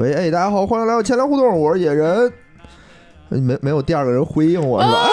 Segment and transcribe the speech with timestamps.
[0.00, 2.32] 喂，哎，大家好，欢迎来到前聊互动，我是野人。
[3.28, 5.10] 没没有第二个人回应我是吧？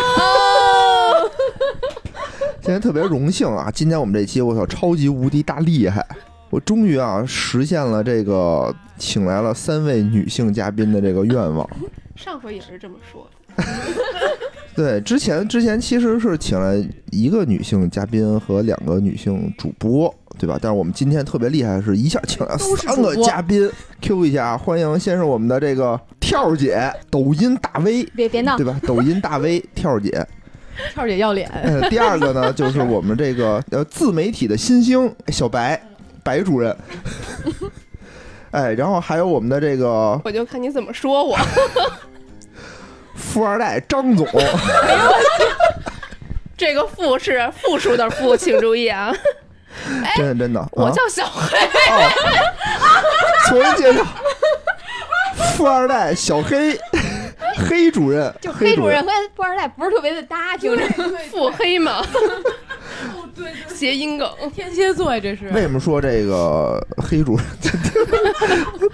[2.63, 3.69] 今天特别荣幸啊！
[3.69, 6.07] 今天我们这期我操超级无敌大厉害，
[6.49, 11.69] 我终于啊实现了这个请来了三位女性嘉宾的这个愿望。
[12.15, 13.27] 上回也是这么说
[13.57, 13.63] 的。
[14.73, 16.81] 对，之前之前其实是请了
[17.11, 20.57] 一个女性嘉宾和两个女性主播，对吧？
[20.61, 23.69] 但是我们今天特别厉害的，是一下请了三个嘉宾。
[24.01, 28.79] Q 一下，欢迎先是我们的这个跳姐，抖音大 V，别别闹，对吧？
[28.85, 30.25] 抖音大 V 跳姐，
[30.93, 31.49] 跳姐要脸。
[31.49, 35.81] 呃，第二个呢，就是我们这个呃自媒体的新星小白
[36.23, 36.75] 白主任。
[38.51, 41.37] 哎，然后还有我们的这个，我就看你怎么说我。
[43.15, 44.25] 富二代张总，
[46.55, 49.13] 这个“富”是复数的“富”，请注意啊！
[50.15, 51.57] 真的真的，我叫小黑。
[53.47, 54.03] 重新介绍，
[55.55, 56.77] 富二代小黑，
[57.67, 60.83] 黑主任，就黑主任和富二代不是特别的搭，听着
[61.31, 62.05] 腹黑嘛？
[63.35, 65.47] 对，谐音梗，天蝎座呀，这是。
[65.49, 67.45] 为什么说这个黑主任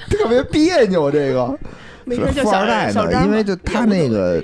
[0.09, 1.09] 特别别扭？
[1.09, 1.57] 这个。
[2.05, 3.23] 富二代呢？
[3.23, 4.43] 因为就他那个，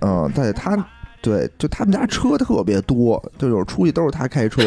[0.00, 0.76] 嗯，对他，
[1.20, 4.62] 对，就他们家车特别多，就有出去都是他开车，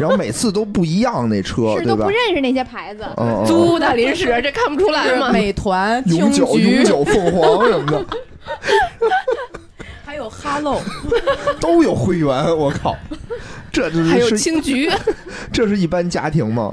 [0.00, 1.90] 然后每次都不一样那车，对吧？
[1.90, 3.04] 都不认识那些牌子，
[3.46, 5.30] 租的临时，这看不出来吗？
[5.32, 8.06] 美团、永久、永久、凤凰什么的，
[10.04, 10.80] 还有哈喽，
[11.60, 12.96] 都有会员，我靠，
[13.70, 14.90] 这就是还有青桔，
[15.52, 16.72] 这是一般家庭吗？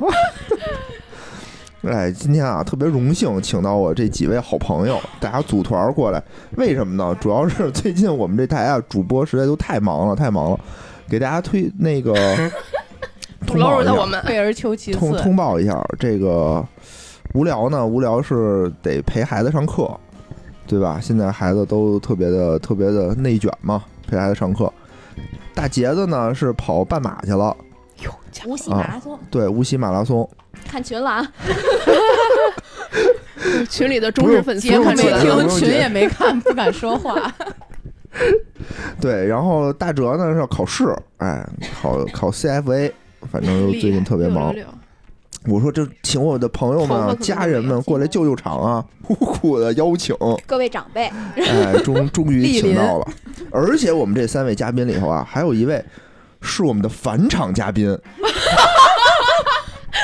[1.83, 6.21] 哎，今天啊，特别荣幸请到我这几位好朋友，大家组团过来。
[6.57, 7.15] 为什么呢？
[7.21, 10.59] 主要是最近我们这台啊，主播实在都太忙了，太忙了，
[11.07, 12.13] 给大家推那个
[13.47, 16.63] 通报一下，退而求其次，通通报一下这个
[17.33, 19.89] 无聊呢，无聊是得陪孩子上课，
[20.67, 20.99] 对吧？
[21.01, 24.71] 现在孩子都特别的特别的内卷嘛，陪孩子上课。
[25.55, 27.55] 大杰子呢是跑半马去了，
[28.03, 28.11] 哟，
[28.45, 30.29] 无锡马拉松，对，无锡马拉松。
[30.67, 31.31] 看群了啊！
[33.69, 37.33] 群里的忠实粉丝，没听，群也没看，不敢说话。
[38.99, 41.47] 对，然后大哲呢是要考试，哎，
[41.81, 42.91] 考考 CFA，
[43.31, 44.53] 反正最近特别忙。
[45.45, 48.83] 我说这请我的朋友们、家人们过来救救场啊！
[49.03, 50.13] 苦苦的邀请
[50.45, 53.07] 各位长辈，哎，终终于请到了。
[53.51, 55.81] 而且我们这三位嘉宾里头啊，还有一位
[56.41, 57.87] 是我们的返场嘉宾。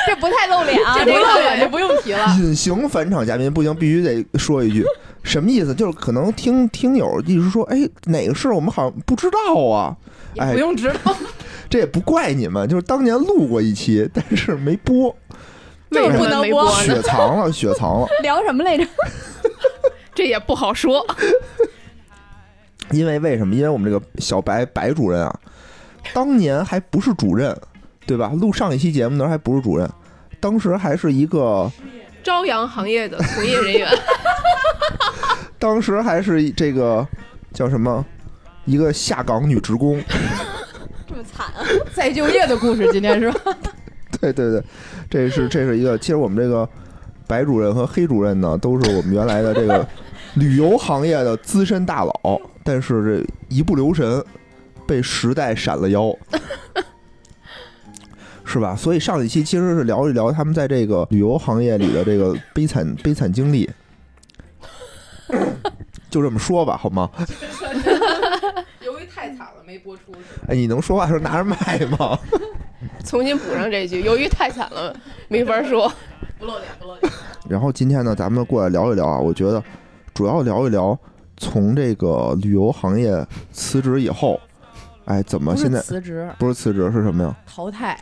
[0.06, 0.96] 这不太露脸啊！
[0.98, 2.26] 这不露脸就不用提了。
[2.38, 4.82] 隐形返场嘉宾不行，必须得说一句，
[5.22, 5.74] 什么意思？
[5.74, 9.94] 就是可能听听友一直说，哎，哪个是我们好像不知道啊？
[10.38, 11.14] 哎，不用知道，
[11.74, 15.08] 这也不怪你们，就是当年录过一期，但是没播，
[15.88, 16.70] 为什么没播？
[16.76, 18.06] 雪藏了，雪藏了。
[18.22, 18.86] 聊什么来着？
[20.14, 21.04] 这也不好说。
[22.92, 23.56] 因为为什么？
[23.56, 25.40] 因为我们这个小白白主任啊，
[26.12, 27.52] 当年还不是主任。
[28.06, 28.30] 对吧？
[28.40, 29.90] 录上一期节目的时候还不是主任，
[30.38, 31.68] 当时还是一个
[32.22, 33.88] 朝阳行业的从业人员，
[35.58, 37.04] 当时还是这个
[37.52, 38.06] 叫什么
[38.64, 40.00] 一个下岗女职工，
[41.06, 41.64] 这么惨啊！
[41.94, 43.40] 再就业的故事，今天是吧？
[44.20, 44.62] 对对对，
[45.10, 45.98] 这是这是一个。
[45.98, 46.68] 其实我们这个
[47.26, 49.86] 白主任和黑主任呢，都是我们原来的这个
[50.34, 54.24] 旅游行业的资深大佬，但是这一不留神
[54.86, 56.16] 被时代闪了腰。
[58.46, 58.76] 是吧？
[58.76, 63.68] 所以上一期其实是聊一聊他们在这个旅游行业里的这个悲惨悲惨经历，
[66.08, 67.10] 就这么说吧，好吗？
[69.74, 70.02] 没播出。
[70.46, 71.56] 哎，你能说话时候拿着麦
[71.98, 72.16] 吗？
[73.04, 74.94] 重新补上这句，由于太惨了，
[75.26, 75.92] 没法说。
[76.38, 77.12] 不露脸，不露脸。
[77.50, 79.60] 然后今天呢，咱们过来聊一聊啊，我觉得
[80.14, 80.96] 主要聊一聊
[81.36, 84.40] 从这个旅游行业辞职以后。
[85.06, 86.30] 哎，怎么现在辞职？
[86.38, 87.34] 不是辞职是什么呀？
[87.44, 87.98] 淘汰。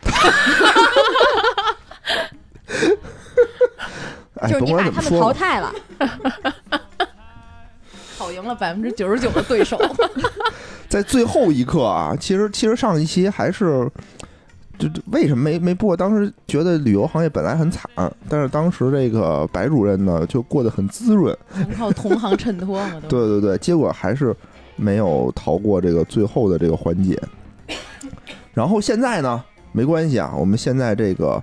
[4.47, 5.73] 就是你把他们淘汰了，
[8.17, 9.79] 跑赢了百分之九十九的对手。
[10.93, 13.89] 在最后一刻啊，其实其实上一期还是，
[14.77, 15.97] 就为什么没没播？
[15.97, 17.89] 当时觉得旅游行业本来很惨，
[18.29, 21.35] 但是当时这个白主任呢就过得很滋润，
[21.75, 23.01] 靠同行衬托嘛。
[23.09, 24.35] 对对对，结果还是。
[24.75, 27.15] 没有逃过这个最后的这个环节，
[28.55, 31.41] 然后现在呢，没关系啊，我们现在这个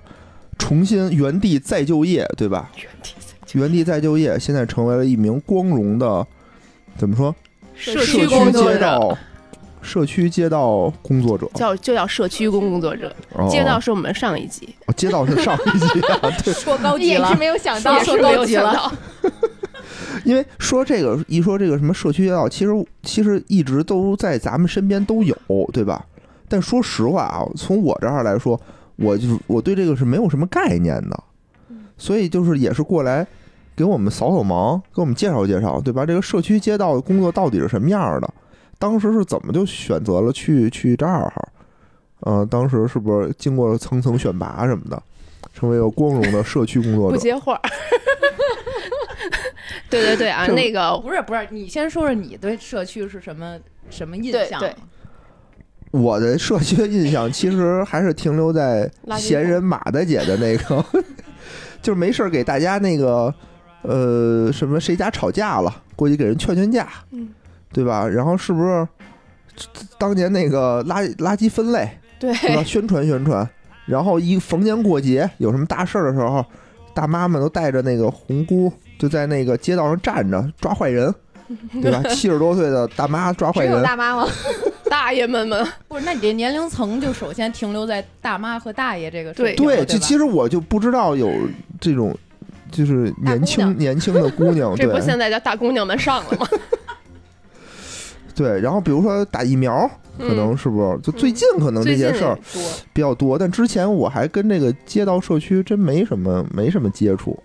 [0.59, 2.69] 重新原地再就业，对吧？
[3.53, 6.27] 原地再就业，现在成为了一名光荣的，
[6.97, 7.33] 怎么说？
[7.73, 9.17] 社区街道
[9.81, 13.13] 社区街道工作者，叫就叫社区工作者。
[13.49, 18.91] 街道是我们上一集，街道是上一级啊， 对，说高级了，也是没有想到，说高级了。
[20.23, 25.35] 因为说这个一说这个什么社区街道，其实其实一直都在咱们身边都有，
[25.73, 26.05] 对吧？
[26.47, 28.59] 但说实话啊，从我这儿来说，
[28.97, 31.23] 我就我对这个是没有什么概念的，
[31.97, 33.25] 所以就是也是过来
[33.75, 36.05] 给我们扫扫盲，给我们介绍介绍，对吧？
[36.05, 38.31] 这个社区街道的工作到底是什么样的？
[38.81, 41.31] 当时是怎么就选择了去去这儿？
[42.25, 45.01] 嗯，当时是不是经过了层层选拔什么的，
[45.53, 47.15] 成为了光荣的社区工作者？
[47.15, 47.61] 不接话。
[49.87, 53.57] 对对对啊，那个不是不是，你先说说你对社区是什么
[53.91, 54.59] 什么印象？
[54.59, 54.75] 对，
[55.91, 60.83] 我的社区的印象其实还是停留在闲人马大姐的那个，
[61.83, 63.33] 就是没事儿给大家那个
[63.83, 67.29] 呃什么谁家吵架了，过去给人劝劝架，嗯，
[67.73, 68.07] 对吧？
[68.07, 68.87] 然后是不是
[69.97, 71.89] 当年那个垃垃圾分类，
[72.19, 72.63] 对吧？
[72.63, 73.47] 宣传宣传，
[73.85, 76.45] 然后一逢年过节有什么大事儿的时候，
[76.93, 78.71] 大妈们都带着那个红箍。
[78.99, 81.11] 就在那个街道上站着抓坏人，
[81.81, 82.03] 对吧？
[82.09, 84.27] 七十多岁的大妈抓坏人，大妈吗？
[84.91, 86.05] 大爷们们不是？
[86.05, 91.33] 那你这年龄层就首先停留在大妈和大爷这个对对，就其实我就不知道有
[91.79, 92.15] 这种
[92.69, 96.47] 就是年轻年轻的姑娘，这不现在叫大姑娘们上了吗？
[98.35, 102.37] 对，然后比如说打疫苗，可能是不是就最近可能这些事儿
[102.93, 103.37] 比较多？
[103.37, 107.37] 但之前我还跟这个街道社区真没什么没什么接触。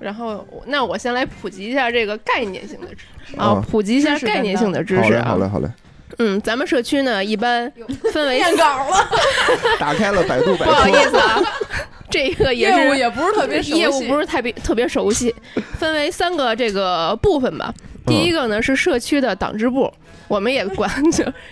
[0.00, 5.24] 然后，那我先来普及一下这个概念性的知识啊，普及一下概念性的知识啊。
[5.30, 5.68] 好嘞，好嘞，好嘞。
[6.18, 7.70] 嗯，咱们社区呢一般
[8.12, 8.96] 分为念稿了，
[9.78, 10.66] 打开了百度百科。
[10.66, 11.42] 不好意思啊，
[12.08, 15.34] 这个也是业务也不是特别业务不是特别特别熟悉，
[15.78, 17.74] 分为三个这个部分吧。
[18.08, 19.92] 第一个呢是社区的党支部，
[20.26, 20.90] 我们也管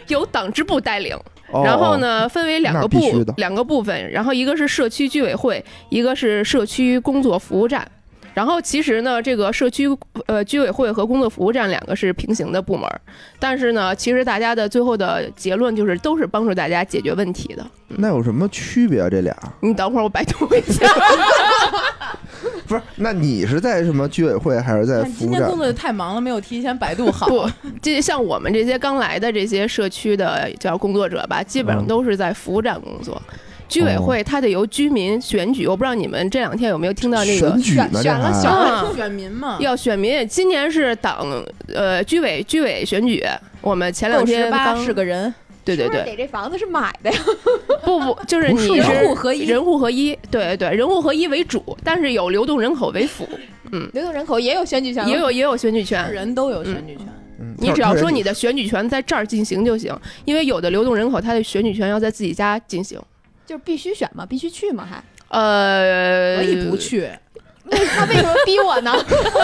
[0.08, 1.16] 由党支部带领。
[1.64, 7.88] 然后呢分为两个部两个部分，然后一个是社区居委会，一个是社区工作服务站。
[8.34, 9.86] 然后其实呢，这个社区
[10.26, 12.90] 呃居委会和工作服务站两个是平行的部门，
[13.38, 17.64] 但是呢，其实大家的最后的结论就是都是帮助大家解决问题的。
[17.86, 19.08] 那有什么区别啊？
[19.08, 19.34] 这俩？
[19.60, 20.86] 你等会儿我百度一下。
[22.66, 25.18] 不是，那你是在什么居委会还是在服务站？
[25.18, 27.26] 今天工作太忙了，没有提前百度 好。
[27.28, 27.48] 不，
[27.80, 33.20] 这像我们这些刚来的这些社区的叫工作者吧，基本上都是在服务站工作。
[33.68, 38.00] 居委会它得由居民选举，我不知道你们这两天有没有听到那个选举选了
[38.32, 39.56] 选选民嘛？
[39.58, 41.26] 要选民，今年是党
[41.74, 43.24] 呃居委居委选举，
[43.60, 45.34] 我们前两天刚是个人，
[45.74, 47.18] 对对对，得这房子是买的呀？
[47.84, 53.28] 不不，就是你是人户合一，人户合一，对对，人户合一为主，但是有流动人口为辅，
[53.72, 57.06] 嗯，流动人口也有选举权，也有也有选举权，人都有选举权，
[57.58, 63.00] 你只要说你的选举权在这儿进行就行，因为有的流动人口他的选举权要在自己家进行。
[63.44, 64.26] 就必须选嘛？
[64.26, 64.84] 必须去嘛？
[64.84, 65.02] 还？
[65.28, 67.08] 呃，可以不去。
[67.70, 68.94] 他为什么逼我呢？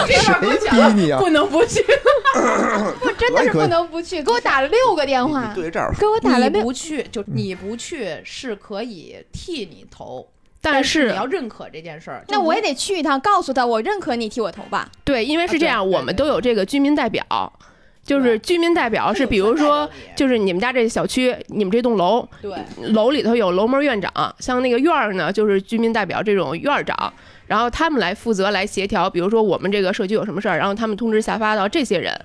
[0.06, 1.18] 谁逼你啊？
[1.18, 1.82] 不能不去。
[3.00, 4.22] 不，真的是不能不去。
[4.22, 5.52] 给我打了六个电话。
[5.54, 5.94] 对这儿。
[5.98, 10.26] 给我打了不去，就你不去是可以替你投，
[10.60, 12.24] 但是你要认可这件事儿。
[12.28, 14.88] 那我也得去一趟，告诉他我认可你替我投吧。
[15.04, 17.24] 对，因为是这样，我们都有这个居民代表。
[18.04, 22.52] 就是居民代表是，比如说，就是你们家这小区，你们这栋楼，对，
[22.88, 27.14] 楼里头有楼门院长，像那个院儿呢，就是居民代表这种院长，
[27.52, 32.18] 然后他们来负责来协调，比如说我们这个社区有什么事儿，然后他们通知下发到这些人，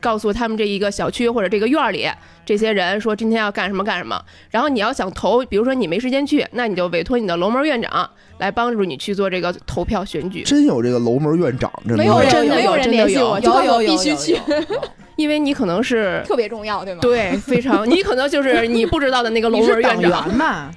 [0.00, 2.08] 告诉他们这一个小区或者这个院儿里
[2.44, 4.20] 这些人说今天要干什么干什么，
[4.50, 10.42] 然后你要想投，比如说你没时间去，那你就委托你的楼门院长来帮助你去做这个投票选举。
[10.42, 11.70] 真有这个楼门院长？
[11.84, 14.36] 没有人，没有人联系我，有有必须去。
[15.14, 16.98] 因为你可能是特别重要，对吗？
[17.02, 20.72] 对，非常，你可能就是你不知道的那个 楼门院长嘛。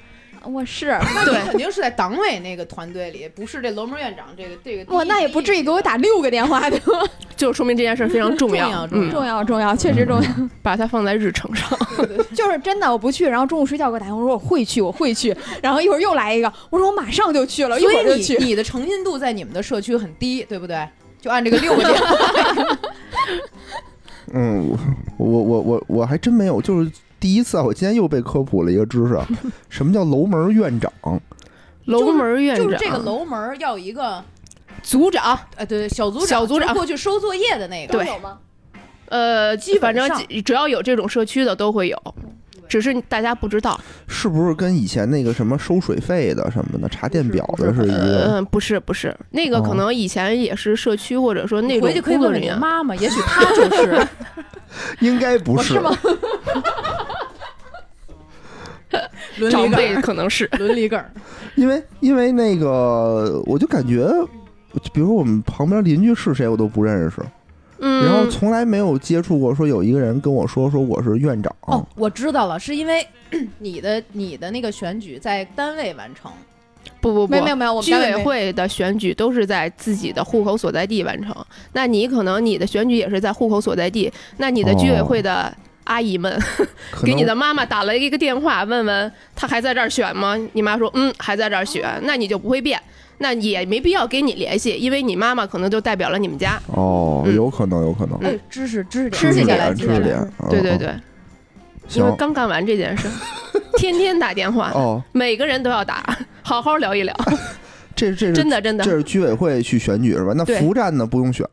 [0.52, 4.96] 我是， 对，肯定是在党委那个团队里，不是这楼门院长这个这个。
[4.96, 6.80] 哇，那也不至于给我打六个电话的，
[7.36, 10.30] 就说明这件事非常重要， 重要，重要，确实重要，
[10.62, 11.78] 把它放在日程上。
[12.34, 18.38] 就是真的，我不去，然后中午睡觉给我打电话我说我会去，我会去，然后一会儿又来一个，我说我马上就去了，一会儿就去。
[18.38, 20.88] 你的诚信度在你们的社区很低，对不对？
[21.22, 22.78] 就按这个六个电话。
[24.34, 24.70] 嗯，
[25.18, 27.64] 我我我我我还真没有，就是第一次啊！
[27.64, 29.18] 我今天又被科普了一个知识，
[29.70, 30.92] 什么叫楼门院长？
[31.86, 34.24] 楼门院长就是这个楼门要有一个
[34.82, 38.08] 组长，哎，对，小组长，小组长过去收作业的那个，对，
[39.08, 40.10] 呃，基本上
[40.44, 42.16] 只要有这种社区的都会有。
[42.68, 48.26] 只是大家不知道，是不是跟以前那个什么收水费的什么的查电表的是一个？
[48.40, 52.58] 嗯，不是，不是，那个可能以前也是社区或者说那种工作人员。
[52.60, 54.08] 妈妈，也许她就是，
[55.00, 55.92] 应该不是吗？
[59.52, 61.04] 长辈可能是 伦理梗。
[61.56, 64.08] 因为因为那个，我就感觉，
[64.94, 67.22] 比如说我们旁边邻居是谁，我都不认识。
[67.88, 71.56] 嗯，然后从来没有接触过，说有一个人跟我说说我是院长。
[71.62, 73.08] 哦，我知道了，是因为
[73.60, 76.32] 你的你的那个选举在单位完成。
[77.00, 81.36] 不不不，没有没有，我们居委会的选举都是在自己的户口所在地完成。
[81.74, 86.40] 那你可能你的选举也是在户口所在地，那你的居委会的阿姨们
[87.06, 90.36] 给你的妈妈打了一个电话，问问她还在这儿选吗？
[90.54, 92.82] 你妈说嗯还在这儿选，那你就不会变。
[93.18, 96.62] 那也没必要跟你联系，因为你妈妈可能就代表了你们家。
[96.68, 98.18] 哦，有可能，有可能。
[98.20, 100.32] 哎，知识知识知识点，知识点。
[100.50, 100.94] 对对对。
[101.94, 103.08] 因为刚干完这件事，
[103.78, 106.04] 天天打电话，哦，每个人都要打，
[106.42, 107.16] 好好聊一聊。
[107.96, 110.34] 这这是真的真的，这是居委会去选举是吧？
[110.36, 111.06] 那服务站呢？
[111.06, 111.48] 不用选。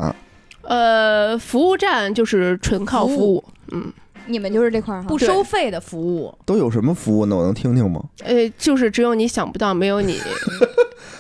[0.63, 3.45] 呃，服务站就是纯靠服务。
[3.73, 3.93] 嗯，
[4.27, 6.35] 你们就是这块儿不收费的服务。
[6.47, 7.37] 都有什么服务呢？
[7.37, 8.03] 我能听听吗？
[8.25, 10.19] 呃，就是只有你想不到，没有你。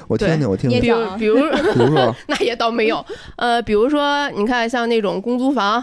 [0.08, 0.80] 我听听，我听听。
[0.80, 1.36] 比如，比如，
[1.74, 3.04] 比如说， 那也倒没有。
[3.36, 5.82] 呃，比如说，你看像那种公租房，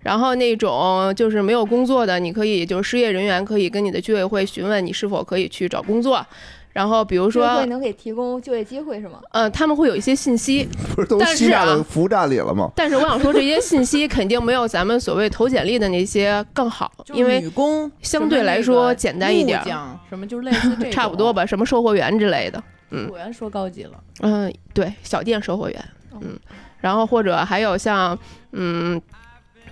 [0.00, 6.24] 然后那种就是没有工作的，你可以就是失业人员可以跟你的居委会询问你是否可以去找工作。
[6.72, 9.18] 然后比如说，会能给提供就业机会是吗？
[9.32, 12.70] 呃，他们会有一些信息， 不是都吸到服务站里了吗？
[12.76, 19.60] 但是我想说，这些信息肯定没有咱们所谓投简历的那些更好，因为女工相对来说简单一点。
[20.08, 22.62] 什么就类似这差不多吧，什么售货员之类的。
[22.90, 24.02] 嗯，售货员说高级了。
[24.20, 25.84] 嗯，对，小店售货员。
[26.20, 26.38] 嗯，
[26.80, 28.18] 然后或者还有像
[28.52, 29.00] 嗯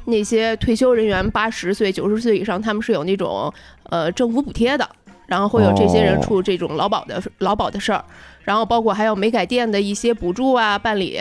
[0.05, 3.53] 那些退休人员，八十岁、九十岁以上，他们是有那种
[3.85, 4.89] 呃政府补贴的。
[5.27, 8.03] 然后会有这些人出这种劳保的劳保的事儿，
[8.45, 11.21] 然后包括还有煤改电的一些补助啊办理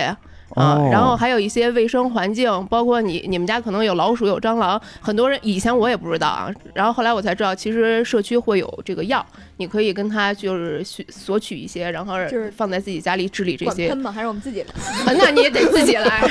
[0.58, 9.24] 啊，然后还有一些卫生环境，包括你你们家可能有老鼠有蟑螂，很多人以前我也不知道啊，然后后来我才知道，其实社区会有这个药，
[9.58, 13.90] 你可以跟他就是索取一些，然后就是放在自己家里治理这些。
[13.90, 14.12] 喷吗？
[14.12, 14.68] 还是我们自己来？
[15.14, 16.28] 那你也得自己来，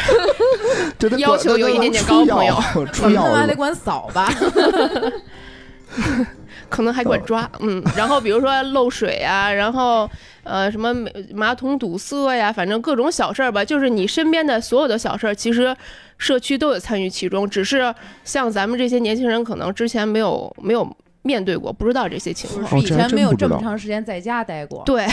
[1.19, 2.55] 要求有一点点高，朋友，
[2.93, 4.29] 出药还得管扫吧。
[6.69, 10.09] 可能还管抓，嗯，然后比如说漏水啊， 然后
[10.43, 10.95] 呃什么
[11.33, 15.75] 马桶堵塞呀，反正各种小事儿吧，就是你身边的所有的小事儿，其实
[16.19, 17.95] 社区都有参与其中，只是
[18.25, 25.07] 像咱们这些年轻人，可能之前没有没有面对过，不知道这些情况，以前没有这么长时间在家待过，对，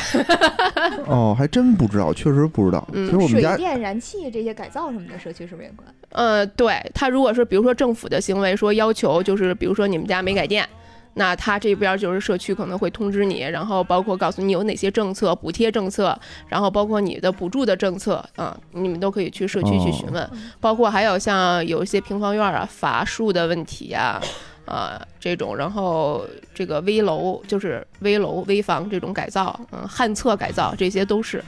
[1.06, 2.88] 哦，还真不知道，确实不知道。
[2.94, 5.88] 其实我们家水电燃气这些改造什么的，社区是不是也管？
[6.12, 10.68] 呃，对他如果是比如说政府的行为说要求，就是比如说你们家没改电。
[11.16, 16.18] 那他这边就是社区可能会通知你，然后包括告诉你有哪些政策、补贴政策，
[16.48, 20.28] 然后包括你的补助的政策，啊，你们都可以去社区去询问。
[20.60, 24.20] 包括还有像有一些平房院啊、法术的问题呀，
[24.66, 31.44] 啊这种，然后这个危楼就是危楼、危房这种改造，嗯，旱厕改造这些都是。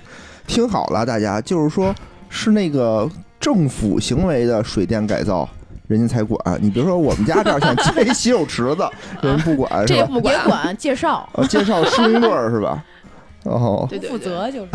[0.46, 1.94] 听好了，大家就是说，
[2.30, 5.50] 是那个政府行为的水电改造。
[5.88, 8.90] 人家才管你，比如说我们家这儿想接一洗手池子，
[9.22, 10.08] 人不管是吧？
[10.08, 12.84] 不管，管介绍，介绍施工队是吧？
[13.44, 14.70] 哦，负责就是。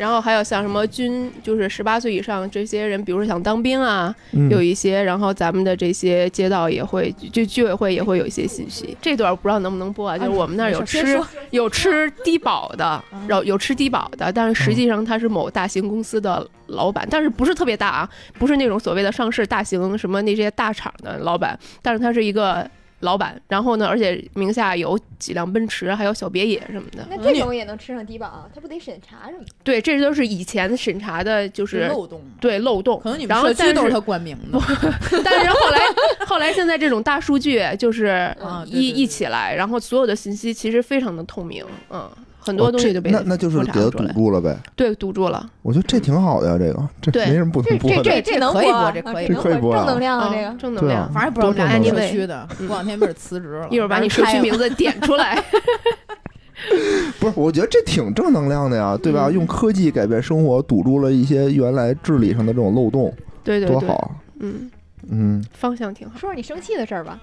[0.00, 4.14] 然后还有像什么军，就是十八岁以上这些人，比如说想当兵啊，
[4.48, 5.02] 有一些。
[5.02, 8.96] 然后咱们的这些街道也会，就居委会也会有一些信息。
[9.02, 10.16] 这段不知道能不能播啊？
[10.16, 22.66] 就是我们那儿有吃有吃低保的，然后有吃低保的，但是实际上他是某大型公司的老板，但是不是特别大啊，不是那种所谓的上市大型什么那些大厂的老板，但是他是一个。
[23.00, 23.86] 老板，然后呢？
[23.86, 27.06] 而且名下有几辆奔驰，还有小别野什么的。
[27.10, 28.46] 那这种也能吃上低保啊？
[28.54, 29.44] 他不得审查什么？
[29.64, 32.22] 对，这都是以前审查的，就是漏洞。
[32.40, 33.00] 对漏洞。
[33.02, 34.58] 可能你们社区都是他冠名的。
[35.24, 35.80] 但是后来，
[36.26, 38.34] 后来现在这种大数据就是
[38.66, 41.64] 一一起来，然后所有的信息其实非常的透明。
[41.90, 42.10] 嗯。
[42.50, 45.48] 很多东西就被那那就是给他堵住了呗，对，堵住了。
[45.62, 51.12] 我觉得这挺好的呀，这个这没什么不能播的，这这能可以播，这可以可以播，正能量啊，这个正能量。
[51.12, 55.42] 反正不知道哪安社区的，过两天不是辞职了， 一会儿把你社区名字点出来。
[57.18, 59.30] 不是，我觉得这挺正能量的呀，对吧？
[59.30, 64.10] 用科技改变生活，堵住了一些原来治理上的这种漏洞，对对，多好。
[64.40, 64.70] 嗯
[65.08, 66.18] 嗯，方向挺好。
[66.18, 67.18] 说说你生气的事儿吧。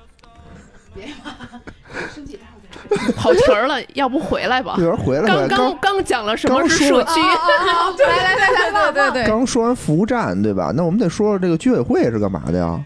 [0.96, 1.06] 别
[2.16, 2.40] 生气。
[3.16, 4.76] 跑题儿了，要不回来吧？
[4.78, 5.26] 有人回来。
[5.26, 7.20] 刚刚刚讲了什么是社区？
[8.06, 9.28] 来来来来，对对对。
[9.28, 10.72] 刚说完服务站，对吧？
[10.76, 12.80] 那我们得说说这个居委会是干嘛的呀？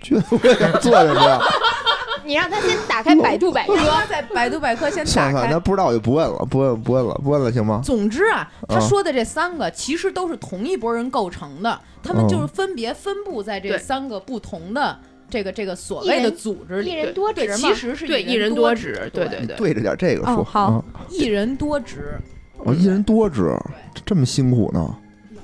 [0.00, 0.38] 居委会
[0.80, 1.40] 做什么呀？
[2.22, 3.74] 你让他先打开百度百科，
[4.08, 5.32] 在百度百科先打开。
[5.32, 7.80] 算了，那不知道我就不问了，不问不问了，不问了，行吗？
[7.84, 14.96] 总之啊，他说的这三个其实都是同一拨人构成的，他们就是分别分布在这三个不同的。
[15.30, 22.14] 这个这个所谓的组织里，一人多职嘛，其实是对一人多职，对对对，对着点这个说，好，一人多职，
[22.58, 23.56] 哦，一人多职，
[24.04, 24.96] 这么辛苦呢？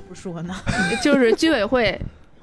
[0.08, 0.54] 不说呢，
[1.02, 1.98] 就是居委会。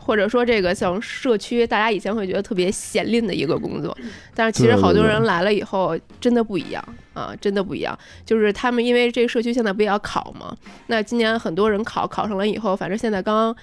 [0.05, 3.97] 或者说这个像社区，大家以前会觉得特别闲吝的一个工作，
[4.35, 7.97] 但是其实好多人来了以后，真的不一样啊，真的不一样。
[8.25, 10.53] 就是他们因为这个社区现在不也要考吗？
[10.87, 13.55] 那今年很多人考，考上了以后，反正现在刚，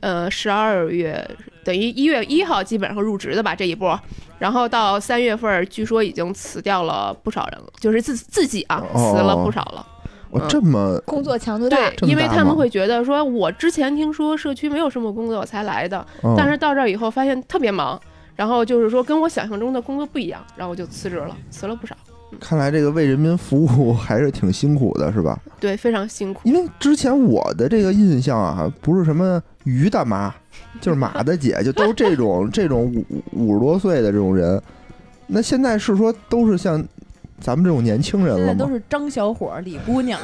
[0.00, 1.28] 呃，十二月
[1.64, 3.98] 等于一月一号基本上入职的吧这一波，
[4.38, 9.86] 然后到三月份，据说已经辞掉了不少人了，就是自自己啊辞了不少了。
[10.30, 17.98] 我这么工作强度大，对，因为他们会觉得说，我之前听说社区没有什么工作我才来的，但是到这儿以后发现特别忙，
[18.36, 21.96] 然后就是说跟我想象中的工作不一样，然后我就辞职了，辞了不少。
[22.40, 25.38] 看来这个为人民服务还是挺辛苦的，是吧？
[25.58, 26.40] 对，非常辛苦。
[26.44, 30.34] 因为之前我的这个印象啊，不是什么于大妈，
[30.80, 32.92] 就是马大姐，就都这种这种
[33.32, 34.60] 五五十多岁的这种人，
[35.26, 36.84] 那现在是说都是像。
[37.40, 40.20] 咱们这种年轻人了现在都是张小伙、李姑娘，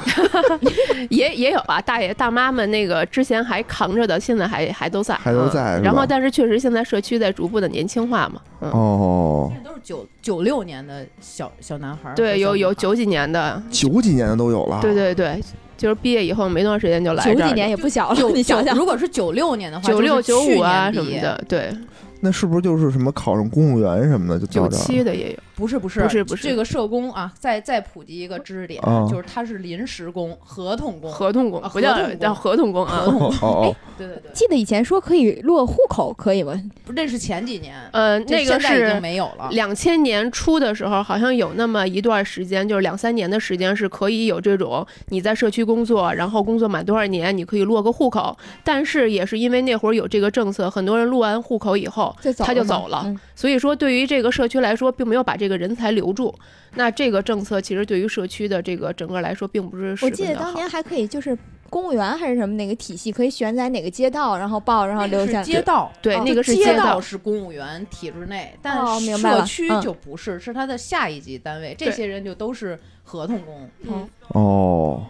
[1.10, 5.80] 也也有啊，大爷大妈们那个之前还扛着的，现在还还都在，还都在。
[5.80, 8.40] 然后，但是确实现在社区在逐步的年轻化嘛。
[8.70, 14.80] 哦，现在都是九九六年的小小男孩，对，有有九几年的，九几年的都有了。
[14.82, 15.40] 对对对，
[15.76, 21.72] 就是毕业以后没多长时间就来这九几年也不小了，你想想，如果是九六年的话，九六九五啊什么的，对。
[22.20, 25.38] 那是不是就是什么考上公务员什么的就九七的也有？
[25.56, 33.04] 不是不是不是不是这个社工啊，再再普及一个知识点，就是他是临时工、合同工、合同工，不叫叫合同工啊。
[33.40, 36.60] 哦，对对对，记得以前说可以落户口，可以吗？
[36.84, 37.74] 不，那是前几年。
[37.92, 39.48] 呃，那个是没有了。
[39.52, 48.36] 两千年初的时候，好像有那么一段时间，就是两三年的时间是可以有这种你在社区工作，然后工作满多少年，你可以落个户口。
[48.64, 53.14] 但是也是因为那会儿有这个政策，很多人落完户口以后，他就走了。
[53.36, 56.34] 所以说，对于这个社区来说，并没有把这个人才留住。
[56.74, 59.96] 那这个政策其实对于社区的这个整个来说，并不是。
[60.02, 61.36] 我记得当年还可以，就是
[61.70, 65.42] 公务员还是什么那个体系，可以选在哪个街道，然后报，然后留下。
[65.42, 68.84] 街道对，那个是街道是公务员体制内，但
[69.18, 71.74] 社区就不是，是他的下一级单位。
[71.78, 73.68] 这些人就都是合同工。
[73.82, 75.02] 嗯哦，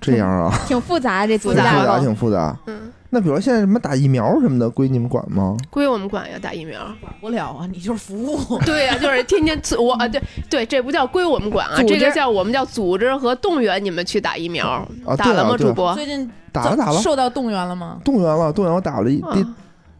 [0.00, 2.58] 这样啊，挺复杂，这复杂，复杂，挺复杂。
[2.66, 2.92] 嗯。
[3.12, 5.56] 那比如现在什么打疫苗什么的，归你们管吗？
[5.68, 8.58] 归我们管呀，打疫苗管不了啊，你就是服务。
[8.64, 14.86] 对呀，就是天天我啊，对对，这不叫归我们管啊，这个叫我们叫组织和动员你们去打疫苗。
[15.18, 15.92] 打了吗，主播？
[15.94, 17.98] 最近打了打了，受到动员了吗？
[18.04, 19.44] 动员了，动员我打了一第。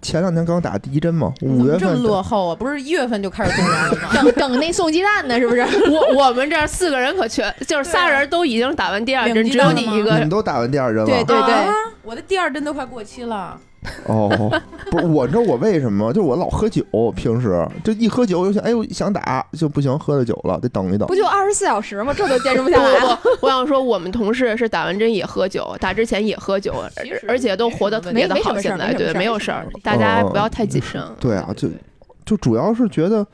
[0.02, 2.56] 前两天刚打第一针嘛，五月份这么落后啊？
[2.56, 4.08] 不是一月份就开始动员了吗？
[4.14, 5.60] 等等那送鸡蛋呢，是不是？
[5.90, 10.12] 我我们这四个人可全， 就是仨人都已经打完第二针，只有你一个。
[10.14, 11.06] 你们都打完第二针了？
[11.06, 11.54] 对对对，
[12.02, 13.58] 我的第二针都快过期了。
[14.06, 14.28] 哦，
[14.90, 16.84] 不是，我知道我为什么，就是我老喝酒，
[17.16, 21.08] 平时就一喝酒就想，哎呦想打就不行，喝了酒了得等一等。
[21.08, 22.12] 不就二十四小时吗？
[22.12, 23.18] 这都坚持不下来。
[23.40, 26.74] 我想说，我们同事是打完针也喝酒，打之前也喝酒，
[27.26, 28.58] 而且都活得特别的好。
[28.58, 31.02] 现在对，没有事儿，大家不要太谨慎。
[31.18, 31.68] 对啊，就
[32.26, 33.26] 就主要是觉得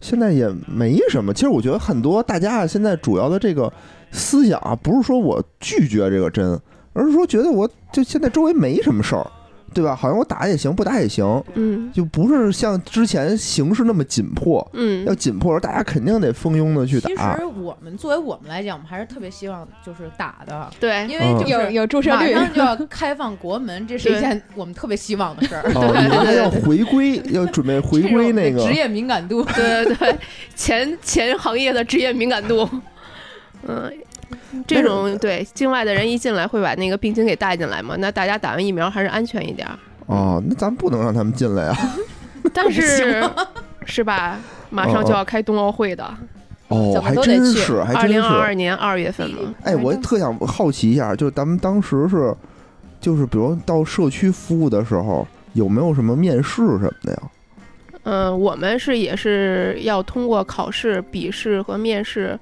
[0.00, 1.34] 现在也没什么。
[1.34, 3.72] 其实我觉得很多大家现在主要的这个
[4.12, 6.56] 思想啊，不是说我拒绝这个针，
[6.92, 9.26] 而是说觉得我就现在周围没什么事儿。
[9.74, 9.94] 对吧？
[9.94, 17.34] 好像我打也行，不打也行，嗯，就不是像之前形势那么紧迫，嗯，要紧迫时候大家肯定得蜂拥的去打。
[17.34, 25.62] 其实我们作为我们来讲，我们还是特别希望就是打的，对，因为有有注射率，马上就要开放国门，这是一件我们特别希望的事儿。
[25.62, 30.18] 对对，要回归，要准备回归那个职业敏感度，对对对，
[30.56, 32.68] 前前行业的职业敏感度，
[33.66, 33.92] 嗯。
[34.66, 37.94] 这种对境外的人一进来会把那个病情给带进来嘛？
[37.98, 39.68] 那大家打完疫苗还是安全一点。
[40.06, 41.76] 哦，那咱不能让他们进来啊。
[42.54, 43.22] 但是
[43.84, 44.38] 是吧？
[44.70, 46.04] 马上就要开冬奥会的。
[46.68, 47.98] 哦，还真是，还真是。
[48.00, 49.54] 二零二二年二月份嘛。
[49.62, 52.34] 哎，我特想好奇一下，就是咱们当时是，
[53.00, 57.22] 就是比如到社区服务的时候，有没有什么面试什么的呀？
[58.04, 62.38] 嗯，我们是也是要通过考试、笔试和面试。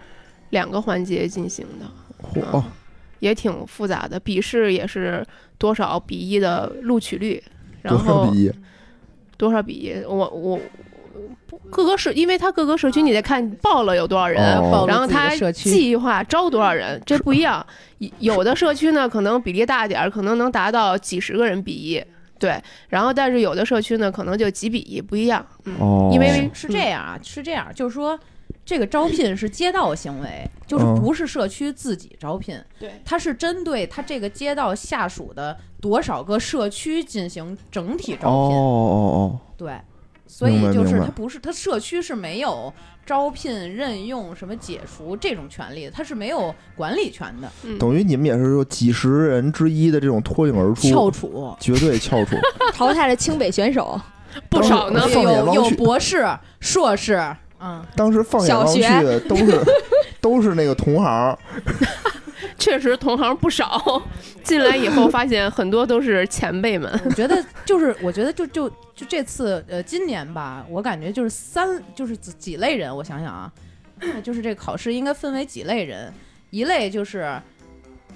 [0.56, 2.64] 两个环节进行的，哦，
[3.18, 4.18] 也挺复杂的。
[4.18, 5.22] 笔试也是
[5.58, 7.42] 多少比一的录取率，
[7.82, 8.52] 然后多少比一？
[9.36, 9.92] 多少比一？
[10.08, 10.58] 我我
[11.68, 14.42] 各个社，因为他各个社区你得看报了有多少人，
[14.88, 17.64] 然后他计划招多少人，这不一样。
[18.18, 22.02] 有的社区呢，可能比例大点儿，可能能达到几十个人比一，
[22.38, 22.58] 对。
[22.88, 25.44] 然后但是有的社区呢，可能就几比一，不一样。
[25.78, 28.18] 哦，因为是这样啊，是这样，就是说。
[28.66, 38.56] 这个招聘是街道行为，就是不是社区自己招聘，对，它是针对他这个街道下属的多少个社区进行整体招聘。
[38.56, 39.80] 哦哦哦，对，
[40.26, 42.72] 所以就是他不是他社区是没有
[43.06, 47.48] 招聘、任用、什么解除这种权利，他是没有管理权的。
[47.78, 52.34] 等于你们也是说几十人之一的这种脱颖而出，翘楚，绝对翘楚，
[52.74, 54.00] 淘汰了清北选手
[54.50, 56.26] 不少呢，有有博士、
[56.58, 57.14] 硕士，
[57.60, 58.82] 嗯，当时放眼望去
[59.28, 59.60] 都是
[60.20, 61.38] 都是那个同行。
[62.58, 64.02] 确实同行不少，
[64.42, 66.90] 进来以后发现很多都是前辈们。
[67.04, 72.94] 我觉得就是，我觉得就就就这次呃，今年吧，我感觉就是三就是几类人。
[72.94, 73.52] 我想想啊，
[74.22, 76.12] 就是这考试应该分为几类人，
[76.50, 77.40] 一类就是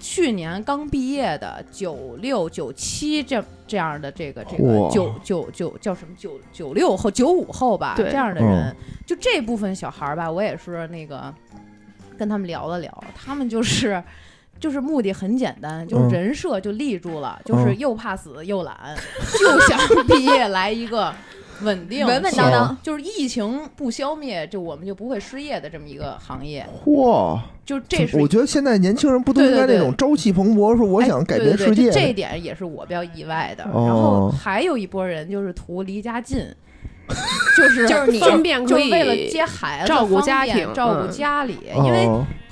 [0.00, 8.74] 去年刚毕业的九六九七这这样的这个这个九九九叫什么九九六后九五后吧这样的人，
[9.06, 11.32] 就这部分小孩儿吧，我也是那个
[12.18, 14.02] 跟他们聊了聊，他们就是。
[14.58, 18.76] 就是目的很简单，就是人设就立住了，就是又怕死又懒，
[19.38, 21.10] 就想毕业来一个
[21.62, 26.68] 稳定、稳稳当当，就是疫情不消灭，就我们就不会失业的这么一个行业。
[26.84, 27.40] 嚯！
[27.70, 31.88] 就这是我觉得现在年轻人不都应该那种朝气蓬勃，说我想改变世界？
[31.92, 33.62] 这一点也是我比较意外的。
[33.64, 36.44] 然后还有一波人就是图离家近。
[37.56, 42.09] 就是就是你方便可以为了接孩子照顾家庭照顾家里，因为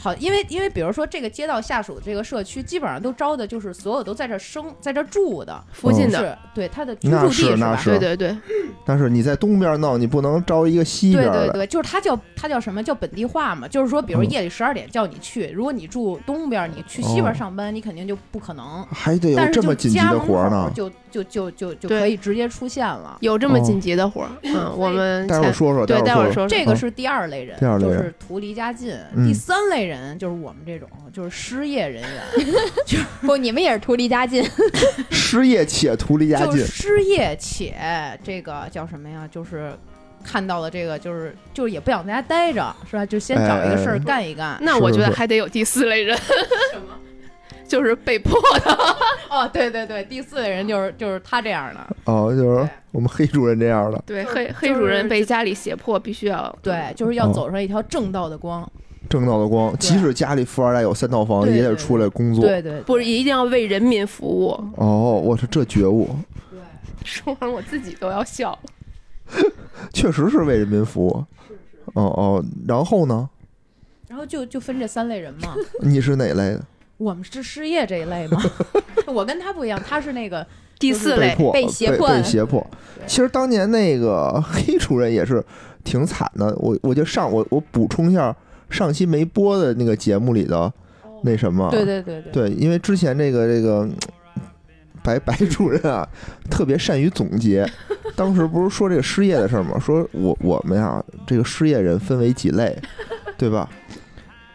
[0.09, 7.81] 好因为因为比如说这个街道下属的这个社区基本上都招的就是所有都在这生在这住的附近的对他的居住地是吧？
[7.85, 8.37] 对对对。
[8.85, 13.69] 但是你在东边闹，你不能招一个西边对对对，就是他叫他叫什么叫本地化嘛？
[13.69, 18.85] 就是说，比如夜里十二点叫你去，如果你住东边，你去西边上班，你肯定就不可能。
[18.91, 20.71] 还得有这么紧急的活呢？
[20.75, 23.19] 就就就就就可以直接出现了。
[23.21, 24.31] 有这么紧急的活儿？
[24.45, 25.85] 嗯，我们待会儿说说。
[25.85, 26.47] 对，待会儿说。
[26.47, 28.97] 这个是第二类人，就是图离家近。
[29.25, 32.47] 第三类人就是我们这种，就是失业人员。
[32.87, 34.45] 就不，你们也是图离家近。
[35.11, 36.65] 失业且图离家近。
[36.65, 37.75] 失业且
[38.23, 39.29] 这个叫什么呀？
[39.31, 39.49] 就是。
[39.49, 39.73] 是
[40.23, 43.07] 看到了这个，就是就是也不想在家待着，是吧？
[43.07, 44.59] 就先找一个事儿干一干。
[44.61, 46.95] 那我觉得还得有第四类人，什么？
[47.69, 48.77] 就是被迫的。
[49.31, 51.97] 哦，对对对，第四类人就是就是他这样的。
[52.07, 54.03] 哦，就是我们黑主任这样的。
[54.07, 58.69] 对，黑黑主任被家里胁迫，必须要对，就是要走上一条正道的光。
[59.09, 62.45] 正道的光，即使家里富二代有三套房，也得出来工作。
[62.45, 64.51] 对对，不是一定要为人民服务。
[64.77, 66.09] 哦，我说这觉悟。
[66.51, 66.59] 对，
[67.05, 69.43] 说完我自己都要笑了。
[69.93, 71.25] 确实是为人民服务，
[71.95, 73.29] 哦哦，然后呢？
[74.09, 75.55] 然后就就分这三类人嘛。
[75.81, 76.65] 你是哪类的？
[76.99, 78.43] 我们是失业这一类吗？
[79.07, 80.47] 我跟他不一样，他是那个
[80.79, 82.09] 第四类被胁迫。
[82.09, 82.65] 被胁迫。
[83.07, 85.43] 其实当年那个黑主任也是
[85.83, 86.55] 挺惨的。
[86.57, 88.37] 我我就上我我补充一下
[88.69, 90.71] 上期没播的那个节目里的
[91.23, 91.71] 那什么。
[91.71, 92.33] 对对对对。
[92.33, 93.89] 对，因为之前这个这个。
[95.01, 96.07] 白白主任啊，
[96.51, 97.67] 特别善于总结。
[98.15, 99.79] 当时不是说这个失业的事儿吗？
[99.79, 102.77] 说我我们呀，这个失业人分为几类，
[103.39, 103.71] 对吧？